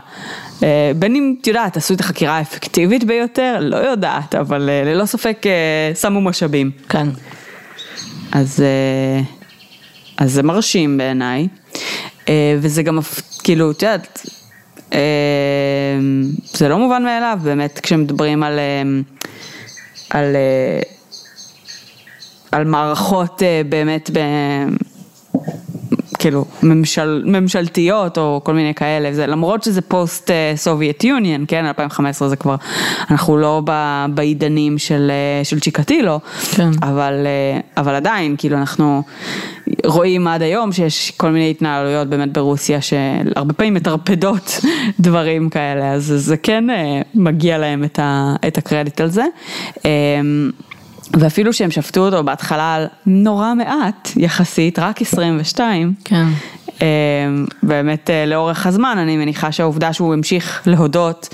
אה, 0.62 0.92
בין 0.96 1.16
אם, 1.16 1.34
את 1.40 1.46
יודעת, 1.46 1.76
עשו 1.76 1.94
את 1.94 2.00
החקירה 2.00 2.38
האפקטיבית 2.38 3.04
ביותר, 3.04 3.58
לא 3.60 3.76
יודעת, 3.76 4.34
אבל 4.34 4.70
אה, 4.70 4.82
ללא 4.84 5.06
ספק 5.06 5.46
אה, 5.46 5.94
שמו 5.94 6.20
משאבים. 6.20 6.70
כן. 6.88 7.08
אז, 8.32 8.64
אז 10.16 10.32
זה 10.32 10.42
מרשים 10.42 10.98
בעיניי, 10.98 11.48
וזה 12.60 12.82
גם, 12.82 12.98
כאילו, 13.42 13.70
את 13.70 13.82
יודעת, 13.82 14.26
זה 16.52 16.68
לא 16.68 16.78
מובן 16.78 17.02
מאליו 17.02 17.38
באמת 17.42 17.80
כשמדברים 17.82 18.42
על, 18.42 18.58
על, 20.10 20.36
על 22.52 22.64
מערכות 22.64 23.42
באמת, 23.68 24.10
כאילו, 26.20 26.44
ממשל, 26.62 27.22
ממשלתיות 27.26 28.18
או 28.18 28.40
כל 28.44 28.54
מיני 28.54 28.74
כאלה, 28.74 29.12
זה, 29.12 29.26
למרות 29.26 29.62
שזה 29.62 29.80
post 29.80 30.30
Soviet 30.56 31.04
Union, 31.04 31.44
כן, 31.48 31.66
2015 31.66 32.28
זה 32.28 32.36
כבר, 32.36 32.56
אנחנו 33.10 33.36
לא 33.36 33.62
ב- 33.64 34.06
בעידנים 34.14 34.78
של, 34.78 35.10
אה, 35.10 35.44
של 35.44 35.60
צ'יקטילו, 35.60 36.20
כן. 36.50 36.70
אבל, 36.82 37.26
אה, 37.26 37.60
אבל 37.82 37.94
עדיין, 37.94 38.34
כאילו 38.38 38.56
אנחנו 38.56 39.02
רואים 39.86 40.26
עד 40.26 40.42
היום 40.42 40.72
שיש 40.72 41.10
כל 41.10 41.30
מיני 41.30 41.50
התנהלויות 41.50 42.08
באמת 42.08 42.32
ברוסיה 42.32 42.80
שהרבה 42.80 43.52
פעמים 43.52 43.74
מטרפדות 43.74 44.60
דברים 45.00 45.50
כאלה, 45.50 45.92
אז 45.92 46.12
זה 46.16 46.36
כן 46.36 46.70
אה, 46.70 47.00
מגיע 47.14 47.58
להם 47.58 47.84
את, 47.84 47.98
ה, 47.98 48.34
את 48.48 48.58
הקרדיט 48.58 49.00
על 49.00 49.08
זה. 49.08 49.24
ואפילו 51.18 51.52
שהם 51.52 51.70
שפטו 51.70 52.00
אותו 52.00 52.24
בהתחלה 52.24 52.74
על 52.74 52.86
נורא 53.06 53.54
מעט 53.54 54.10
יחסית, 54.16 54.78
רק 54.78 55.02
22, 55.02 55.94
כן. 56.04 56.26
אה, 56.82 56.86
באמת 57.62 58.10
אה, 58.10 58.26
לאורך 58.26 58.66
הזמן 58.66 58.96
אני 58.98 59.16
מניחה 59.16 59.52
שהעובדה 59.52 59.92
שהוא 59.92 60.14
המשיך 60.14 60.62
להודות 60.66 61.28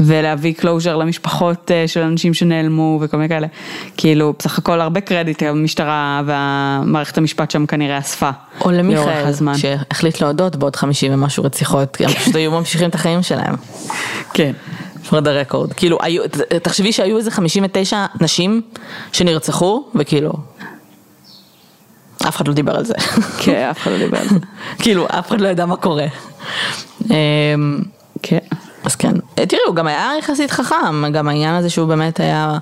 ולהביא 0.00 0.54
closure 0.54 0.96
למשפחות 0.96 1.70
אה, 1.70 1.88
של 1.88 2.00
אנשים 2.00 2.34
שנעלמו 2.34 2.98
וכל 3.02 3.16
מיני 3.16 3.28
כאלה, 3.28 3.46
כאילו 3.96 4.34
בסך 4.38 4.58
הכל 4.58 4.80
הרבה 4.80 5.00
קרדיט 5.00 5.42
המשטרה 5.42 6.22
והמערכת 6.26 7.18
המשפט 7.18 7.50
שם 7.50 7.66
כנראה 7.66 7.98
אספה 7.98 8.30
או 8.60 8.70
למיכאל. 8.70 9.04
שהחליט 9.56 10.20
להודות 10.20 10.56
בעוד 10.56 10.76
50 10.76 11.14
ומשהו 11.14 11.44
רציחות, 11.44 11.96
כי 11.96 12.04
הם 12.04 12.10
פשוט 12.10 12.36
היו 12.36 12.50
ממשיכים 12.50 12.88
את 12.88 12.94
החיים 12.94 13.22
שלהם. 13.22 13.54
כן. 14.34 14.52
For 15.10 15.14
the 15.14 15.52
record. 15.52 15.74
כאילו, 15.76 15.98
היו, 16.00 16.22
תחשבי 16.62 16.92
שהיו 16.92 17.16
איזה 17.16 17.30
59 17.30 18.06
נשים 18.20 18.62
שנרצחו, 19.12 19.84
וכאילו, 19.94 20.32
אף 22.28 22.36
אחד 22.36 22.48
לא 22.48 22.54
דיבר 22.54 22.76
על 22.76 22.84
זה. 22.84 22.94
כן, 23.42 23.68
אף 23.70 23.78
אחד 23.78 23.90
לא 23.90 23.98
דיבר 23.98 24.18
על 24.18 24.28
זה. 24.28 24.38
כאילו, 24.82 25.06
אף 25.06 25.28
אחד 25.28 25.40
לא 25.40 25.48
ידע 25.48 25.66
מה 25.66 25.76
קורה. 25.76 26.06
אמ, 27.10 27.14
כן. 28.22 28.38
אז 28.84 28.96
כן, 28.96 29.12
אה, 29.38 29.46
תראי, 29.46 29.62
הוא 29.66 29.74
גם 29.74 29.86
היה 29.86 30.10
יחסית 30.18 30.50
חכם, 30.50 31.12
גם 31.12 31.28
העניין 31.28 31.54
הזה 31.54 31.70
שהוא 31.70 31.88
באמת 31.88 32.20
היה 32.20 32.58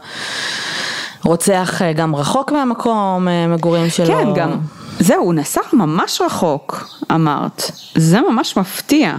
רוצח 1.25 1.83
אה, 1.83 1.93
גם 1.93 2.17
רחוק 2.17 2.53
מהמקום 2.53 3.29
אה, 3.29 3.47
מגורים 3.47 3.91
שלו. 3.91 4.07
כן, 4.07 4.35
גם, 4.35 4.59
זהו, 4.99 5.25
הוא 5.25 5.35
נסע 5.35 5.61
ממש 5.73 6.21
רחוק, 6.21 6.89
אמרת. 7.15 7.71
זה 7.95 8.21
ממש 8.21 8.57
מפתיע. 8.57 9.17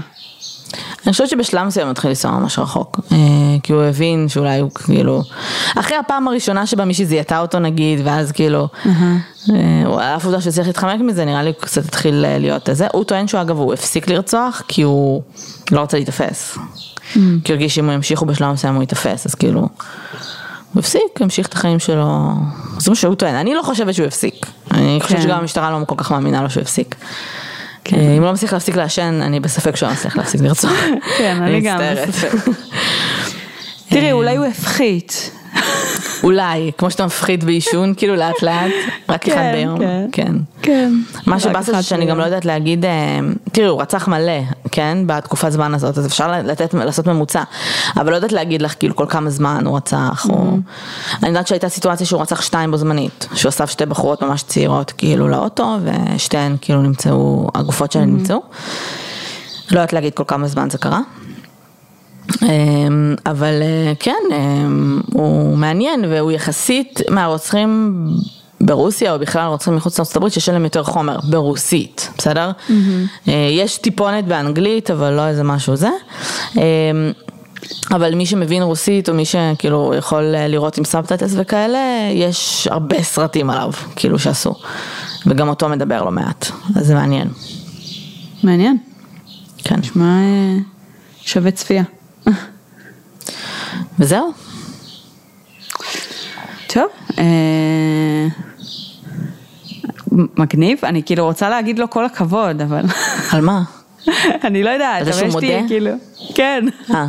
אני 1.06 1.12
חושבת 1.12 1.30
שבשלב 1.30 1.68
מסוים 1.68 1.88
הוא 1.88 1.92
התחיל 1.92 2.10
לנסוע 2.10 2.32
ממש 2.32 2.60
רחוק, 2.60 3.00
אה, 3.12 3.18
כי 3.64 3.74
הוא 3.74 3.84
הבין 3.84 4.30
שאולי 4.30 4.60
הוא 4.60 4.72
כאילו, 4.72 5.24
אחרי 5.76 5.98
הפעם 5.98 6.28
הראשונה 6.28 6.66
שבה 6.66 6.86
מישהי 6.86 7.06
זיהתה 7.06 7.40
אותו 7.40 7.60
נגיד, 7.60 8.00
ואז 8.04 8.32
כאילו, 8.32 8.68
אה, 8.86 9.84
הוא 9.86 10.02
על 10.02 10.16
אף 10.16 10.26
עובדה 10.26 10.42
שהוא 10.42 10.54
צריך 10.54 10.68
להתחמק 10.68 11.00
מזה, 11.00 11.26
נראה 11.26 11.44
לי 11.44 11.50
הוא 11.50 11.62
קצת 11.62 11.86
התחיל 11.86 12.26
אה, 12.26 12.38
להיות 12.38 12.70
זה. 12.72 12.88
הוא 12.94 13.04
טוען 13.04 13.28
שהוא 13.28 13.42
אגב, 13.42 13.58
הוא 13.58 13.74
הפסיק 13.74 14.08
לרצוח, 14.10 14.62
כי 14.68 14.82
הוא 14.82 15.22
לא 15.72 15.80
רוצה 15.80 15.98
להיתפס. 15.98 16.58
כי 17.14 17.20
הוא 17.20 17.34
הרגיש 17.50 17.76
שאם 17.76 17.86
הוא 17.86 17.94
ימשיך 17.94 18.20
הוא 18.20 18.28
בשלב 18.28 18.52
מסוים 18.52 18.74
הוא 18.76 18.84
ייתפס, 18.84 19.26
אז 19.26 19.36
כאילו, 19.36 19.60
הוא 19.60 20.80
הפסיק, 20.80 21.22
המשיך 21.22 21.48
את 21.48 21.54
החיים 21.54 21.80
שלו, 21.80 22.34
זה 22.78 22.92
מה 22.92 22.96
שהוא 22.96 23.16
טוען, 23.16 23.36
אני 23.36 23.56
לא 23.56 23.62
חושבת 23.62 23.94
שהוא 23.94 24.08
הפסיק, 24.08 24.46
אני 24.72 25.00
חושבת 25.02 25.18
כן. 25.18 25.24
שגם 25.24 25.40
המשטרה 25.40 25.72
לא 25.72 25.86
כל 25.86 25.96
כך 25.98 26.12
מאמינה 26.12 26.42
לו 26.42 26.50
שהוא 26.50 26.62
הפסיק. 26.62 26.96
אה, 27.94 28.18
אם 28.18 28.24
לא 28.24 28.34
מצליח 28.34 28.54
להפסיק 28.54 28.76
לעשן, 28.76 29.20
אני 29.22 29.40
בספק 29.40 29.76
שהוא 29.76 29.90
מצליח 29.92 30.18
להפסיק 30.18 30.42
לרצוח. 30.42 30.72
כן, 31.18 31.38
אני 31.42 31.62
גם. 31.62 31.80
תראי, 33.90 34.12
אולי 34.12 34.36
הוא 34.36 34.46
הפחית. 34.46 35.32
אולי, 36.24 36.72
כמו 36.78 36.92
שאתה 36.92 37.06
מפחית 37.06 37.44
בעישון, 37.44 37.94
כאילו 37.98 38.16
לאט 38.16 38.42
לאט, 38.42 38.72
רק 39.10 39.28
אחד 39.28 39.36
כן, 39.36 39.52
ביום, 39.54 39.80
כן. 39.80 40.08
כן. 40.12 40.34
כן. 40.62 40.94
מה 41.26 41.40
שבאסה 41.40 41.72
אחד 41.72 41.82
זה 41.82 41.88
שאני 41.88 42.06
גם. 42.06 42.18
לא 42.18 42.24
יודעת 42.24 42.46
להגיד, 42.46 42.86
אה, 42.86 43.20
תראי 43.52 43.68
הוא 43.68 43.82
רצח 43.82 44.08
מלא, 44.08 44.42
כן, 44.72 44.98
בתקופת 45.06 45.50
זמן 45.50 45.74
הזאת, 45.74 45.98
אז 45.98 46.06
אפשר 46.06 46.42
לתת, 46.44 46.74
לעשות 46.74 47.08
ממוצע, 47.08 47.44
אבל 47.98 48.12
לא 48.12 48.16
יודעת 48.16 48.32
להגיד 48.32 48.62
לך 48.62 48.76
כאילו 48.80 48.96
כל 48.96 49.06
כמה 49.10 49.30
זמן 49.30 49.64
הוא 49.66 49.78
רצח, 49.78 50.28
או... 50.30 50.58
אני 51.24 51.28
יודעת 51.28 51.48
שהייתה 51.48 51.70
סיטואציה 51.70 52.06
שהוא 52.06 52.22
רצח 52.22 52.42
שתיים 52.42 52.72
בו 52.72 52.78
זמנית, 52.78 53.28
שהוא 53.34 53.50
אסף 53.50 53.70
שתי 53.70 53.86
בחורות 53.86 54.22
ממש 54.22 54.44
צעירות 54.44 54.92
כאילו 54.92 55.28
לאוטו, 55.28 55.78
ושתיהן 55.84 56.56
כאילו 56.62 56.82
נמצאו, 56.82 57.50
הגופות 57.56 57.92
שלהן 57.92 58.10
נמצאו. 58.10 58.42
לא 59.72 59.80
יודעת 59.80 59.94
להגיד 59.94 60.14
כל 60.14 60.24
כמה 60.28 60.48
זמן 60.48 60.70
זה 60.70 60.78
קרה. 60.78 61.00
אמ, 62.42 63.16
אבל 63.26 63.62
אה, 63.62 63.94
כן, 64.00 64.24
אמ, 64.32 65.02
הוא 65.14 65.58
מעניין 65.58 66.06
והוא 66.10 66.32
יחסית 66.32 67.02
מהרוצחים 67.10 68.04
ברוסיה 68.62 69.14
או 69.14 69.20
בכלל 69.20 69.48
רוצחים 69.48 69.76
מחוץ 69.76 70.00
לארצות 70.00 70.16
הברית 70.16 70.34
שיש 70.34 70.50
להם 70.50 70.64
יותר 70.64 70.84
חומר 70.84 71.18
ברוסית, 71.24 72.10
בסדר? 72.18 72.52
אה, 73.28 73.50
יש 73.52 73.78
טיפונת 73.78 74.26
באנגלית 74.26 74.92
אבל 74.92 75.14
לא 75.14 75.28
איזה 75.28 75.44
משהו 75.44 75.76
זה. 75.76 75.90
אמ, 76.56 76.62
אבל 77.92 78.16
מי 78.16 78.26
שמבין 78.26 78.64
רוסית 78.64 79.10
או 79.10 79.14
מי 79.14 79.26
שכאילו 79.26 79.94
יכול 79.98 80.24
לראות 80.24 80.78
עם 80.78 80.84
סאבטטס 80.84 81.34
וכאלה, 81.38 82.10
יש 82.14 82.68
הרבה 82.72 83.04
סרטים 83.04 83.50
עליו, 83.50 83.72
כאילו 83.96 84.20
שעשו. 84.20 84.54
וגם 85.26 85.50
אותו 85.50 85.70
מדבר 85.70 86.04
לא 86.04 86.12
מעט, 86.12 86.48
אז 86.76 86.88
זה 86.88 86.96
מעניין. 86.96 87.28
מעניין. 88.44 88.78
כן. 89.58 89.80
נשמע 89.80 90.06
אה, 90.06 90.58
שווה 91.22 91.52
צפייה. 91.52 91.84
וזהו. 94.00 94.34
טוב, 96.74 96.88
אה, 97.20 98.28
מגניב, 100.12 100.80
אני 100.84 101.04
כאילו 101.04 101.26
רוצה 101.26 101.50
להגיד 101.50 101.80
לו 101.80 101.90
כל 101.90 102.06
הכבוד, 102.06 102.62
אבל 102.62 102.86
על 103.32 103.42
מה? 103.42 103.62
אני 104.48 104.64
לא 104.64 104.70
יודעת, 104.70 105.02
אבל 105.02 105.28
יש 105.28 105.36
לי? 105.36 105.64
כאילו, 105.68 105.92
כן. 106.36 106.66
אה, 106.94 107.08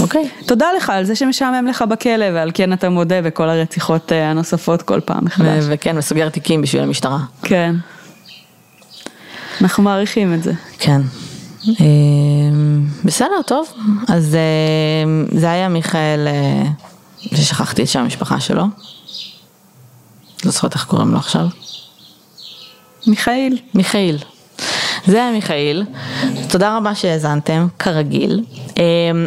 אוקיי. 0.00 0.28
תודה 0.46 0.66
לך 0.76 0.90
על 0.90 1.04
זה 1.04 1.16
שמשעמם 1.16 1.66
לך 1.66 1.82
בכלא 1.82 2.24
ועל 2.34 2.50
כן 2.54 2.72
אתה 2.72 2.88
מודה 2.88 3.22
בכל 3.22 3.48
הרציחות 3.48 4.12
אה, 4.12 4.30
הנוספות 4.30 4.82
כל 4.82 5.00
פעם 5.00 5.24
מחדש. 5.24 5.64
וכן, 5.68 5.98
וסוגר 5.98 6.28
תיקים 6.28 6.62
בשביל 6.62 6.82
המשטרה. 6.82 7.18
כן. 7.42 7.74
אנחנו 9.60 9.82
מעריכים 9.82 10.34
את 10.34 10.42
זה. 10.42 10.52
כן. 10.78 11.00
אמ, 11.68 12.86
בסדר, 13.04 13.42
טוב. 13.46 13.72
אז 14.08 14.36
אמ, 15.04 15.26
זה 15.38 15.50
היה 15.50 15.68
מיכאל, 15.68 16.26
אה, 16.26 16.62
ששכחתי 17.34 17.82
את 17.82 17.88
שם 17.88 18.00
המשפחה 18.00 18.40
שלו. 18.40 18.64
לא 20.44 20.50
זוכרת 20.50 20.74
איך 20.74 20.84
קוראים 20.84 21.12
לו 21.12 21.18
עכשיו. 21.18 21.46
מיכאל. 23.06 23.58
מיכאיל. 23.74 24.18
זה 25.06 25.16
היה 25.16 25.32
מיכאיל, 25.32 25.84
תודה 26.48 26.76
רבה 26.76 26.94
שהאזנתם, 26.94 27.66
כרגיל. 27.78 28.44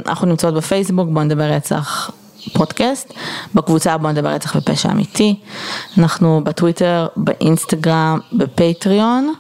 אנחנו 0.08 0.28
נמצאות 0.28 0.54
בפייסבוק, 0.54 1.10
בוא 1.14 1.24
נדבר 1.24 1.44
רצח 1.44 2.12
פודקאסט, 2.54 3.14
בקבוצה 3.56 3.98
בוא 3.98 4.12
נדבר 4.12 4.30
רצח 4.30 4.56
ופשע 4.56 4.92
אמיתי, 4.92 5.36
אנחנו 5.98 6.42
בטוויטר, 6.44 7.08
באינסטגרם, 7.16 8.20
בפטריון, 8.34 9.34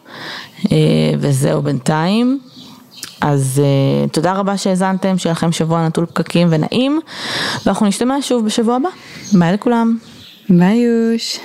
אה, 0.72 0.78
וזהו 1.20 1.62
בינתיים. 1.62 2.40
אז 3.22 3.62
uh, 3.64 4.10
תודה 4.10 4.34
רבה 4.34 4.58
שהאזנתם, 4.58 5.18
שיהיה 5.18 5.32
לכם 5.32 5.52
שבוע 5.52 5.88
נטול 5.88 6.06
פקקים 6.06 6.48
ונעים, 6.52 7.00
ואנחנו 7.66 7.86
נשתמע 7.86 8.16
שוב 8.22 8.46
בשבוע 8.46 8.76
הבא. 8.76 8.90
ביי 9.34 9.54
לכולם. 9.54 9.98
ביי 10.50 10.78
יוש. 10.78 11.40